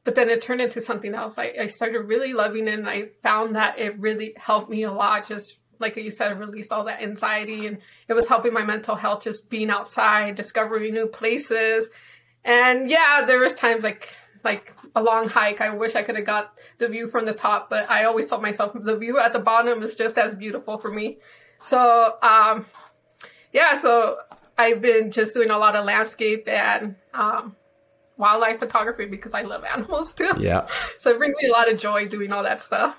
but 0.04 0.16
then 0.16 0.28
it 0.28 0.42
turned 0.42 0.60
into 0.60 0.82
something 0.82 1.14
else. 1.14 1.38
I, 1.38 1.54
I 1.58 1.66
started 1.68 2.00
really 2.00 2.34
loving 2.34 2.68
it 2.68 2.78
and 2.78 2.86
I 2.86 3.08
found 3.22 3.56
that 3.56 3.78
it 3.78 3.98
really 3.98 4.34
helped 4.36 4.68
me 4.68 4.82
a 4.82 4.92
lot. 4.92 5.26
Just 5.26 5.58
like 5.78 5.96
you 5.96 6.10
said, 6.10 6.38
released 6.38 6.72
all 6.72 6.84
that 6.84 7.00
anxiety 7.02 7.66
and 7.66 7.78
it 8.06 8.12
was 8.12 8.28
helping 8.28 8.52
my 8.52 8.64
mental 8.64 8.96
health, 8.96 9.24
just 9.24 9.48
being 9.48 9.70
outside, 9.70 10.34
discovering 10.34 10.92
new 10.92 11.06
places. 11.06 11.88
And 12.44 12.90
yeah, 12.90 13.24
there 13.26 13.38
was 13.38 13.54
times 13.54 13.82
like, 13.82 14.14
like 14.44 14.74
a 14.94 15.02
long 15.02 15.28
hike. 15.28 15.60
I 15.60 15.70
wish 15.70 15.94
I 15.94 16.02
could 16.02 16.16
have 16.16 16.26
got 16.26 16.58
the 16.78 16.88
view 16.88 17.08
from 17.08 17.24
the 17.24 17.32
top, 17.32 17.70
but 17.70 17.90
I 17.90 18.04
always 18.04 18.28
told 18.28 18.42
myself 18.42 18.72
the 18.74 18.96
view 18.96 19.18
at 19.18 19.32
the 19.32 19.38
bottom 19.38 19.82
is 19.82 19.94
just 19.94 20.18
as 20.18 20.34
beautiful 20.34 20.78
for 20.78 20.90
me. 20.90 21.18
So, 21.60 22.14
um, 22.22 22.66
yeah, 23.52 23.74
so 23.78 24.18
I've 24.58 24.80
been 24.80 25.10
just 25.10 25.34
doing 25.34 25.50
a 25.50 25.58
lot 25.58 25.76
of 25.76 25.84
landscape 25.84 26.48
and 26.48 26.96
um, 27.14 27.56
wildlife 28.16 28.58
photography 28.58 29.06
because 29.06 29.34
I 29.34 29.42
love 29.42 29.64
animals 29.64 30.14
too. 30.14 30.32
Yeah. 30.38 30.66
So 30.98 31.10
it 31.10 31.16
brings 31.16 31.34
me 31.40 31.48
a 31.48 31.52
lot 31.52 31.72
of 31.72 31.80
joy 31.80 32.08
doing 32.08 32.30
all 32.30 32.42
that 32.42 32.60
stuff. 32.60 32.94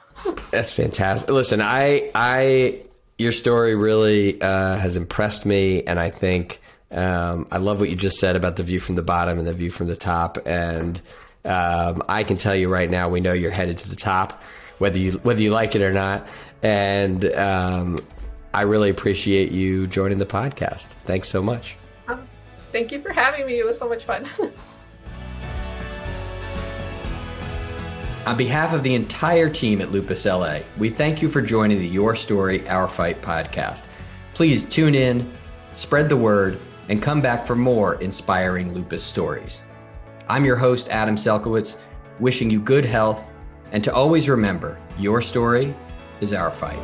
That's 0.49 0.71
fantastic. 0.71 1.29
Listen, 1.29 1.61
I, 1.61 2.09
I, 2.15 2.83
your 3.19 3.31
story 3.31 3.75
really 3.75 4.41
uh, 4.41 4.75
has 4.77 4.95
impressed 4.95 5.45
me, 5.45 5.83
and 5.83 5.99
I 5.99 6.09
think 6.09 6.59
um, 6.89 7.47
I 7.51 7.57
love 7.57 7.79
what 7.79 7.91
you 7.91 7.95
just 7.95 8.17
said 8.17 8.35
about 8.35 8.55
the 8.55 8.63
view 8.63 8.79
from 8.79 8.95
the 8.95 9.03
bottom 9.03 9.37
and 9.37 9.47
the 9.47 9.53
view 9.53 9.69
from 9.69 9.85
the 9.85 9.95
top, 9.95 10.39
and 10.47 10.99
um, 11.45 12.03
I 12.07 12.23
can 12.23 12.37
tell 12.37 12.55
you 12.55 12.69
right 12.69 12.89
now, 12.89 13.09
we 13.09 13.19
know 13.19 13.33
you're 13.33 13.51
headed 13.51 13.77
to 13.79 13.89
the 13.89 13.95
top, 13.95 14.41
whether 14.77 14.97
you 14.97 15.13
whether 15.23 15.41
you 15.41 15.51
like 15.51 15.75
it 15.75 15.81
or 15.81 15.93
not. 15.93 16.27
And 16.63 17.25
um, 17.33 17.99
I 18.53 18.61
really 18.61 18.89
appreciate 18.89 19.51
you 19.51 19.87
joining 19.87 20.17
the 20.17 20.25
podcast. 20.25 20.87
Thanks 20.87 21.27
so 21.29 21.41
much. 21.41 21.77
Um, 22.07 22.27
thank 22.71 22.91
you 22.91 23.01
for 23.01 23.11
having 23.13 23.45
me. 23.45 23.59
It 23.59 23.65
was 23.65 23.77
so 23.77 23.89
much 23.89 24.05
fun. 24.05 24.27
On 28.27 28.37
behalf 28.37 28.71
of 28.73 28.83
the 28.83 28.93
entire 28.93 29.49
team 29.49 29.81
at 29.81 29.91
Lupus 29.91 30.25
LA, 30.25 30.59
we 30.77 30.91
thank 30.91 31.23
you 31.23 31.29
for 31.29 31.41
joining 31.41 31.79
the 31.79 31.87
Your 31.87 32.13
Story, 32.13 32.67
Our 32.69 32.87
Fight 32.87 33.19
podcast. 33.23 33.87
Please 34.35 34.63
tune 34.63 34.93
in, 34.93 35.31
spread 35.75 36.07
the 36.07 36.17
word, 36.17 36.59
and 36.87 37.01
come 37.01 37.19
back 37.19 37.47
for 37.47 37.55
more 37.55 37.95
inspiring 37.95 38.75
lupus 38.75 39.03
stories. 39.03 39.63
I'm 40.31 40.45
your 40.45 40.55
host, 40.55 40.87
Adam 40.87 41.17
Selkowitz, 41.17 41.75
wishing 42.21 42.49
you 42.49 42.61
good 42.61 42.85
health 42.85 43.33
and 43.73 43.83
to 43.83 43.93
always 43.93 44.29
remember 44.29 44.79
your 44.97 45.21
story 45.21 45.75
is 46.21 46.31
our 46.31 46.49
fight. 46.49 46.79